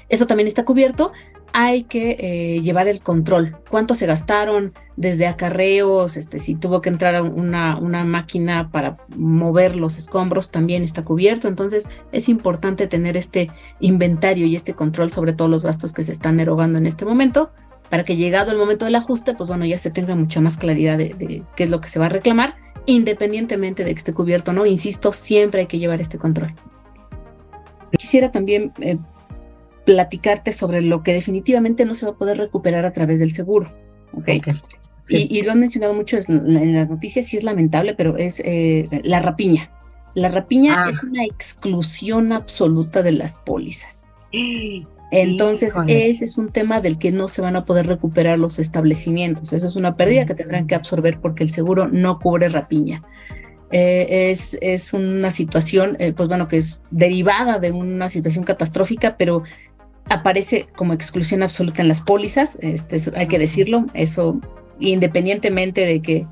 eso 0.08 0.26
también 0.26 0.46
está 0.46 0.64
cubierto. 0.64 1.12
Hay 1.56 1.84
que 1.84 2.16
eh, 2.18 2.60
llevar 2.62 2.88
el 2.88 3.00
control. 3.00 3.56
¿Cuánto 3.70 3.94
se 3.94 4.06
gastaron 4.06 4.72
desde 4.96 5.28
acarreos? 5.28 6.16
Este, 6.16 6.40
si 6.40 6.56
tuvo 6.56 6.80
que 6.80 6.88
entrar 6.88 7.22
una, 7.22 7.76
una 7.78 8.04
máquina 8.04 8.70
para 8.72 8.96
mover 9.16 9.76
los 9.76 9.96
escombros, 9.96 10.50
también 10.50 10.82
está 10.82 11.04
cubierto. 11.04 11.46
Entonces, 11.46 11.88
es 12.10 12.28
importante 12.28 12.88
tener 12.88 13.16
este 13.16 13.50
inventario 13.78 14.46
y 14.46 14.56
este 14.56 14.74
control 14.74 15.12
sobre 15.12 15.32
todos 15.32 15.50
los 15.50 15.64
gastos 15.64 15.92
que 15.92 16.02
se 16.02 16.12
están 16.12 16.40
erogando 16.40 16.78
en 16.78 16.86
este 16.86 17.04
momento 17.04 17.52
para 17.90 18.04
que 18.04 18.16
llegado 18.16 18.50
el 18.50 18.58
momento 18.58 18.84
del 18.84 18.94
ajuste, 18.94 19.34
pues 19.34 19.48
bueno, 19.48 19.64
ya 19.64 19.78
se 19.78 19.90
tenga 19.90 20.14
mucha 20.14 20.40
más 20.40 20.56
claridad 20.56 20.98
de, 20.98 21.42
qué 21.56 21.64
es 21.64 21.70
lo 21.70 21.80
que 21.80 21.88
se 21.88 21.98
va 21.98 22.06
a 22.06 22.10
reclamar, 22.10 22.56
independientemente 22.86 23.84
de 23.84 23.92
que 23.92 23.98
esté 23.98 24.12
cubierto 24.12 24.50
o 24.50 24.54
no. 24.54 24.66
Insisto, 24.66 25.12
siempre 25.12 25.62
hay 25.62 25.66
que 25.66 25.78
llevar 25.78 26.00
este 26.00 26.18
control. 26.18 26.54
Quisiera 27.96 28.32
también 28.32 28.72
eh, 28.80 28.98
platicarte 29.84 30.52
sobre 30.52 30.82
lo 30.82 31.02
que 31.02 31.12
definitivamente 31.12 31.84
no 31.84 31.94
se 31.94 32.06
va 32.06 32.12
a 32.12 32.16
poder 32.16 32.38
recuperar 32.38 32.84
a 32.86 32.92
través 32.92 33.20
del 33.20 33.32
seguro. 33.32 33.68
¿okay? 34.12 34.40
Y, 35.08 35.42
lo 35.42 35.52
han 35.52 35.60
mencionado 35.60 35.94
mucho 35.94 36.16
en 36.16 36.74
las 36.74 36.88
noticias, 36.88 37.26
sí 37.26 37.36
es 37.36 37.42
lamentable, 37.42 37.94
pero 37.94 38.16
es 38.16 38.40
eh, 38.44 38.88
la 39.04 39.20
rapiña. 39.20 39.70
La 40.14 40.28
rapiña 40.28 40.84
ah. 40.84 40.88
es 40.88 41.02
una 41.02 41.24
exclusión 41.24 42.32
absoluta 42.32 43.02
de 43.02 43.12
las 43.12 43.38
pólizas. 43.40 44.10
Entonces, 45.22 45.74
ese 45.86 46.24
es 46.24 46.38
un 46.38 46.50
tema 46.50 46.80
del 46.80 46.98
que 46.98 47.12
no 47.12 47.28
se 47.28 47.42
van 47.42 47.56
a 47.56 47.64
poder 47.64 47.86
recuperar 47.86 48.38
los 48.38 48.58
establecimientos. 48.58 49.52
Esa 49.52 49.66
es 49.66 49.76
una 49.76 49.96
pérdida 49.96 50.26
que 50.26 50.34
tendrán 50.34 50.66
que 50.66 50.74
absorber 50.74 51.20
porque 51.20 51.42
el 51.42 51.50
seguro 51.50 51.88
no 51.88 52.18
cubre 52.18 52.48
rapiña. 52.48 53.00
Eh, 53.70 54.30
es, 54.30 54.56
es, 54.60 54.92
una 54.92 55.30
situación, 55.30 55.96
eh, 55.98 56.12
pues 56.12 56.28
bueno, 56.28 56.48
que 56.48 56.58
es 56.58 56.82
derivada 56.90 57.58
de 57.58 57.72
una 57.72 58.08
situación 58.08 58.44
catastrófica, 58.44 59.16
pero 59.16 59.42
aparece 60.08 60.68
como 60.76 60.92
exclusión 60.92 61.42
absoluta 61.42 61.82
en 61.82 61.88
las 61.88 62.00
pólizas, 62.00 62.58
este, 62.60 62.98
hay 63.16 63.26
que 63.26 63.38
decirlo, 63.38 63.86
eso 63.94 64.40
independientemente 64.78 65.86
de 65.86 66.02
que 66.02 66.26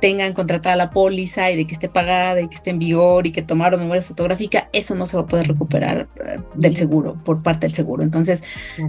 tengan 0.00 0.32
contratada 0.32 0.76
la 0.76 0.90
póliza 0.90 1.50
y 1.50 1.56
de 1.56 1.66
que 1.66 1.74
esté 1.74 1.88
pagada 1.88 2.40
y 2.40 2.48
que 2.48 2.54
esté 2.54 2.70
en 2.70 2.78
vigor 2.78 3.26
y 3.26 3.32
que 3.32 3.42
tomaron 3.42 3.80
memoria 3.80 4.02
fotográfica, 4.02 4.68
eso 4.72 4.94
no 4.94 5.06
se 5.06 5.16
va 5.16 5.22
a 5.22 5.26
poder 5.26 5.48
recuperar 5.48 6.08
eh, 6.24 6.38
del 6.54 6.76
seguro, 6.76 7.16
por 7.24 7.42
parte 7.42 7.66
del 7.66 7.74
seguro. 7.74 8.02
Entonces, 8.02 8.42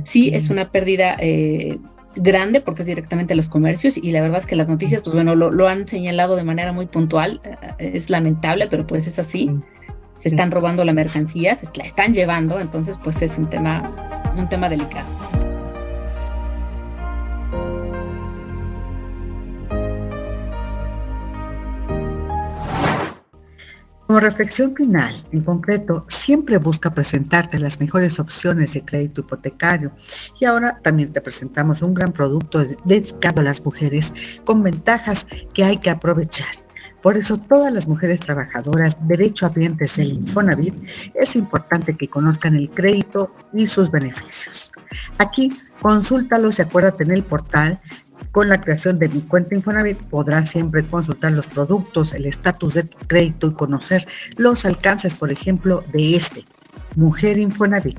sí 0.04 0.30
es 0.34 0.50
una 0.50 0.72
pérdida 0.72 1.16
eh, 1.20 1.80
grande 2.16 2.62
porque 2.62 2.82
es 2.82 2.86
directamente 2.88 3.34
a 3.34 3.36
los 3.36 3.50
comercios 3.50 3.98
y 3.98 4.12
la 4.12 4.22
verdad 4.22 4.40
es 4.40 4.46
que 4.46 4.56
las 4.56 4.68
noticias, 4.68 5.02
pues 5.02 5.14
bueno, 5.14 5.36
lo, 5.36 5.68
han 5.68 5.88
señalado 5.88 6.36
de 6.36 6.44
manera 6.44 6.74
muy 6.74 6.88
puntual, 6.88 7.42
eh, 7.44 7.92
es 7.94 8.10
lamentable, 8.10 8.68
pero 8.70 8.86
pues 8.86 9.08
es 9.08 9.20
así. 9.20 9.50
Se 10.18 10.30
están 10.30 10.50
robando 10.50 10.84
la 10.84 10.94
mercancía, 10.94 11.56
se 11.56 11.68
la 11.76 11.84
están 11.84 12.12
llevando, 12.12 12.60
entonces 12.60 13.00
pues 13.04 13.22
es 13.22 13.38
un 13.38 13.48
tema, 13.50 14.34
un 14.36 14.50
tema 14.50 14.68
delicado. 14.68 15.08
Como 24.08 24.22
reflexión 24.22 24.74
final, 24.74 25.28
en 25.34 25.42
concreto, 25.42 26.06
siempre 26.08 26.58
busca 26.60 26.94
presentarte 26.94 27.60
las 27.60 27.78
mejores 27.82 28.22
opciones 28.22 28.74
de 28.74 28.86
crédito 28.86 29.20
hipotecario 29.20 29.92
y 30.40 30.46
ahora 30.46 30.80
también 30.82 31.12
te 31.12 31.20
presentamos 31.20 31.82
un 31.82 31.94
gran 31.94 32.14
producto 32.14 32.64
dedicado 32.86 33.42
a 33.42 33.44
las 33.44 33.66
mujeres 33.66 34.14
con 34.46 34.64
ventajas 34.64 35.28
que 35.54 35.66
hay 35.66 35.78
que 35.78 35.90
aprovechar. 35.90 36.48
Por 37.02 37.18
eso 37.18 37.38
todas 37.38 37.72
las 37.74 37.86
mujeres 37.86 38.22
trabajadoras 38.22 38.96
derechohabientes 39.02 39.98
del 39.98 40.14
Infonavit 40.14 40.74
es 41.14 41.36
importante 41.36 41.98
que 41.98 42.08
conozcan 42.08 42.56
el 42.56 42.70
crédito 42.70 43.36
y 43.54 43.68
sus 43.68 43.92
beneficios. 43.92 44.72
Aquí 45.18 45.52
consúltalos 45.82 46.60
y 46.60 46.62
acuérdate 46.62 47.04
en 47.04 47.12
el 47.12 47.24
portal 47.24 47.82
con 48.38 48.50
la 48.50 48.62
creación 48.62 49.00
de 49.00 49.10
mi 49.10 49.22
cuenta 49.22 49.56
Infonavit 49.56 49.98
podrás 50.10 50.52
siempre 50.52 50.86
consultar 50.86 51.32
los 51.32 51.48
productos, 51.48 52.14
el 52.14 52.28
estatus 52.28 52.76
de 52.76 52.84
tu 52.84 52.96
crédito 53.08 53.48
y 53.48 53.54
conocer 53.56 54.08
los 54.36 54.64
alcances, 54.64 55.16
por 55.16 55.32
ejemplo, 55.32 55.84
de 55.92 56.16
este, 56.16 56.46
Mujer 56.96 57.40
Infonavit. 57.40 57.98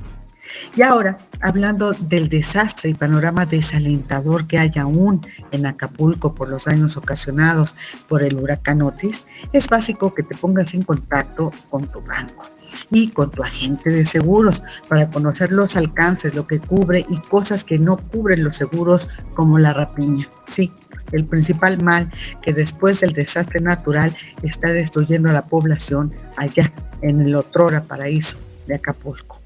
Y 0.77 0.81
ahora, 0.81 1.17
hablando 1.41 1.91
del 1.91 2.29
desastre 2.29 2.91
y 2.91 2.93
panorama 2.93 3.45
desalentador 3.45 4.47
que 4.47 4.59
hay 4.59 4.71
aún 4.79 5.19
en 5.51 5.65
Acapulco 5.65 6.33
por 6.33 6.47
los 6.47 6.63
daños 6.63 6.95
ocasionados 6.95 7.75
por 8.07 8.23
el 8.23 8.37
huracán 8.37 8.81
Otis, 8.81 9.25
es 9.51 9.67
básico 9.67 10.13
que 10.13 10.23
te 10.23 10.37
pongas 10.37 10.73
en 10.73 10.83
contacto 10.83 11.51
con 11.69 11.85
tu 11.87 11.99
banco 11.99 12.45
y 12.91 13.09
con 13.09 13.31
tu 13.31 13.43
agente 13.43 13.89
de 13.89 14.05
seguros 14.05 14.63
para 14.87 15.09
conocer 15.09 15.51
los 15.51 15.75
alcances, 15.75 16.35
lo 16.35 16.47
que 16.47 16.59
cubre 16.59 17.05
y 17.09 17.17
cosas 17.17 17.63
que 17.63 17.79
no 17.79 17.97
cubren 17.97 18.43
los 18.43 18.55
seguros 18.55 19.07
como 19.33 19.59
la 19.59 19.73
rapiña. 19.73 20.27
Sí, 20.47 20.71
el 21.11 21.25
principal 21.25 21.81
mal 21.83 22.11
que 22.41 22.53
después 22.53 22.99
del 22.99 23.13
desastre 23.13 23.59
natural 23.59 24.15
está 24.43 24.71
destruyendo 24.71 25.29
a 25.29 25.33
la 25.33 25.45
población 25.45 26.13
allá 26.37 26.71
en 27.01 27.21
el 27.21 27.35
otrora 27.35 27.83
paraíso 27.83 28.37
de 28.67 28.75
Acapulco. 28.75 29.39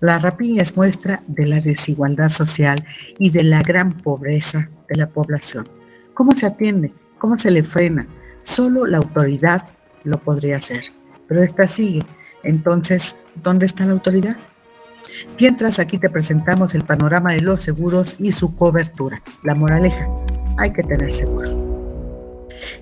La 0.00 0.18
rapiña 0.18 0.62
es 0.62 0.76
muestra 0.76 1.22
de 1.26 1.46
la 1.46 1.60
desigualdad 1.60 2.30
social 2.30 2.84
y 3.18 3.30
de 3.30 3.44
la 3.44 3.62
gran 3.62 3.92
pobreza 3.92 4.68
de 4.88 4.96
la 4.96 5.08
población. 5.08 5.68
¿Cómo 6.14 6.32
se 6.32 6.46
atiende? 6.46 6.92
¿Cómo 7.18 7.36
se 7.36 7.50
le 7.50 7.62
frena? 7.62 8.06
Solo 8.42 8.86
la 8.86 8.98
autoridad 8.98 9.64
lo 10.04 10.18
podría 10.18 10.56
hacer, 10.56 10.84
pero 11.28 11.42
esta 11.42 11.66
sigue. 11.66 12.02
Entonces, 12.42 13.16
¿dónde 13.42 13.66
está 13.66 13.86
la 13.86 13.92
autoridad? 13.92 14.36
Mientras 15.38 15.78
aquí 15.78 15.98
te 15.98 16.10
presentamos 16.10 16.74
el 16.74 16.84
panorama 16.84 17.32
de 17.32 17.40
los 17.40 17.62
seguros 17.62 18.16
y 18.18 18.32
su 18.32 18.54
cobertura. 18.54 19.22
La 19.42 19.54
moraleja, 19.54 20.08
hay 20.58 20.72
que 20.72 20.82
tener 20.82 21.10
seguro. 21.12 21.68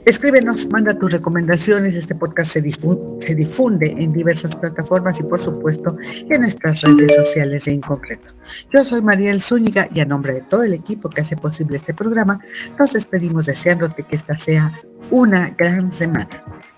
Escríbenos, 0.04 0.68
manda 0.70 0.98
tus 0.98 1.12
recomendaciones. 1.12 1.94
Este 1.94 2.14
podcast 2.14 2.52
se 2.52 2.62
difunde, 2.62 3.94
en 3.98 4.12
diversas 4.12 4.54
plataformas 4.56 5.20
y, 5.20 5.24
por 5.24 5.40
supuesto, 5.40 5.96
en 6.30 6.40
nuestras 6.40 6.82
redes 6.82 7.14
sociales 7.14 7.68
en 7.68 7.80
concreto. 7.80 8.32
Yo 8.72 8.84
soy 8.84 9.02
Mariel 9.02 9.40
Zúñiga 9.40 9.88
y 9.92 10.00
a 10.00 10.04
nombre 10.04 10.34
de 10.34 10.40
todo 10.42 10.62
el 10.62 10.72
equipo 10.72 11.10
que 11.10 11.20
hace 11.20 11.36
posible 11.36 11.76
este 11.76 11.92
programa, 11.92 12.40
nos 12.78 12.92
despedimos 12.92 13.46
deseándote 13.46 14.02
que 14.04 14.16
esta 14.16 14.38
sea 14.38 14.72
una 15.10 15.50
gran 15.50 15.92
semana. 15.92 16.28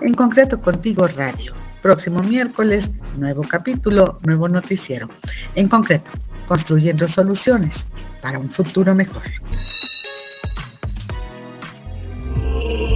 En 0.00 0.14
concreto, 0.14 0.60
contigo 0.60 1.06
radio. 1.06 1.54
Próximo 1.82 2.22
miércoles, 2.22 2.90
nuevo 3.16 3.42
capítulo, 3.48 4.18
nuevo 4.24 4.48
noticiero. 4.48 5.08
En 5.54 5.68
concreto, 5.68 6.10
construyendo 6.46 7.08
soluciones 7.08 7.86
para 8.20 8.38
un 8.38 8.50
futuro 8.50 8.94
mejor. 8.94 9.22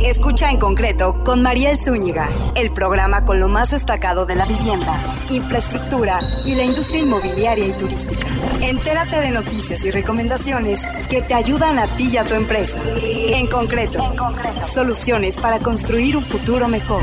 Escucha 0.04 0.50
en 0.50 0.58
concreto 0.58 1.24
con 1.24 1.40
Mariel 1.40 1.78
Zúñiga, 1.78 2.28
el 2.54 2.72
programa 2.72 3.24
con 3.24 3.40
lo 3.40 3.48
más 3.48 3.70
destacado 3.70 4.26
de 4.26 4.34
la 4.34 4.44
vivienda, 4.44 5.00
infraestructura 5.30 6.20
y 6.44 6.54
la 6.54 6.64
industria 6.64 7.02
inmobiliaria 7.02 7.68
y 7.68 7.72
turística. 7.72 8.26
Entérate 8.60 9.20
de 9.20 9.30
noticias 9.30 9.82
y 9.84 9.90
recomendaciones 9.90 10.82
que 11.08 11.22
te 11.22 11.32
ayudan 11.32 11.78
a 11.78 11.86
ti 11.86 12.10
y 12.12 12.18
a 12.18 12.24
tu 12.24 12.34
empresa. 12.34 12.78
En 13.02 13.46
concreto, 13.46 14.04
en 14.04 14.16
concreto. 14.16 14.66
soluciones 14.66 15.36
para 15.36 15.58
construir 15.60 16.16
un 16.16 16.24
futuro 16.24 16.68
mejor. 16.68 17.02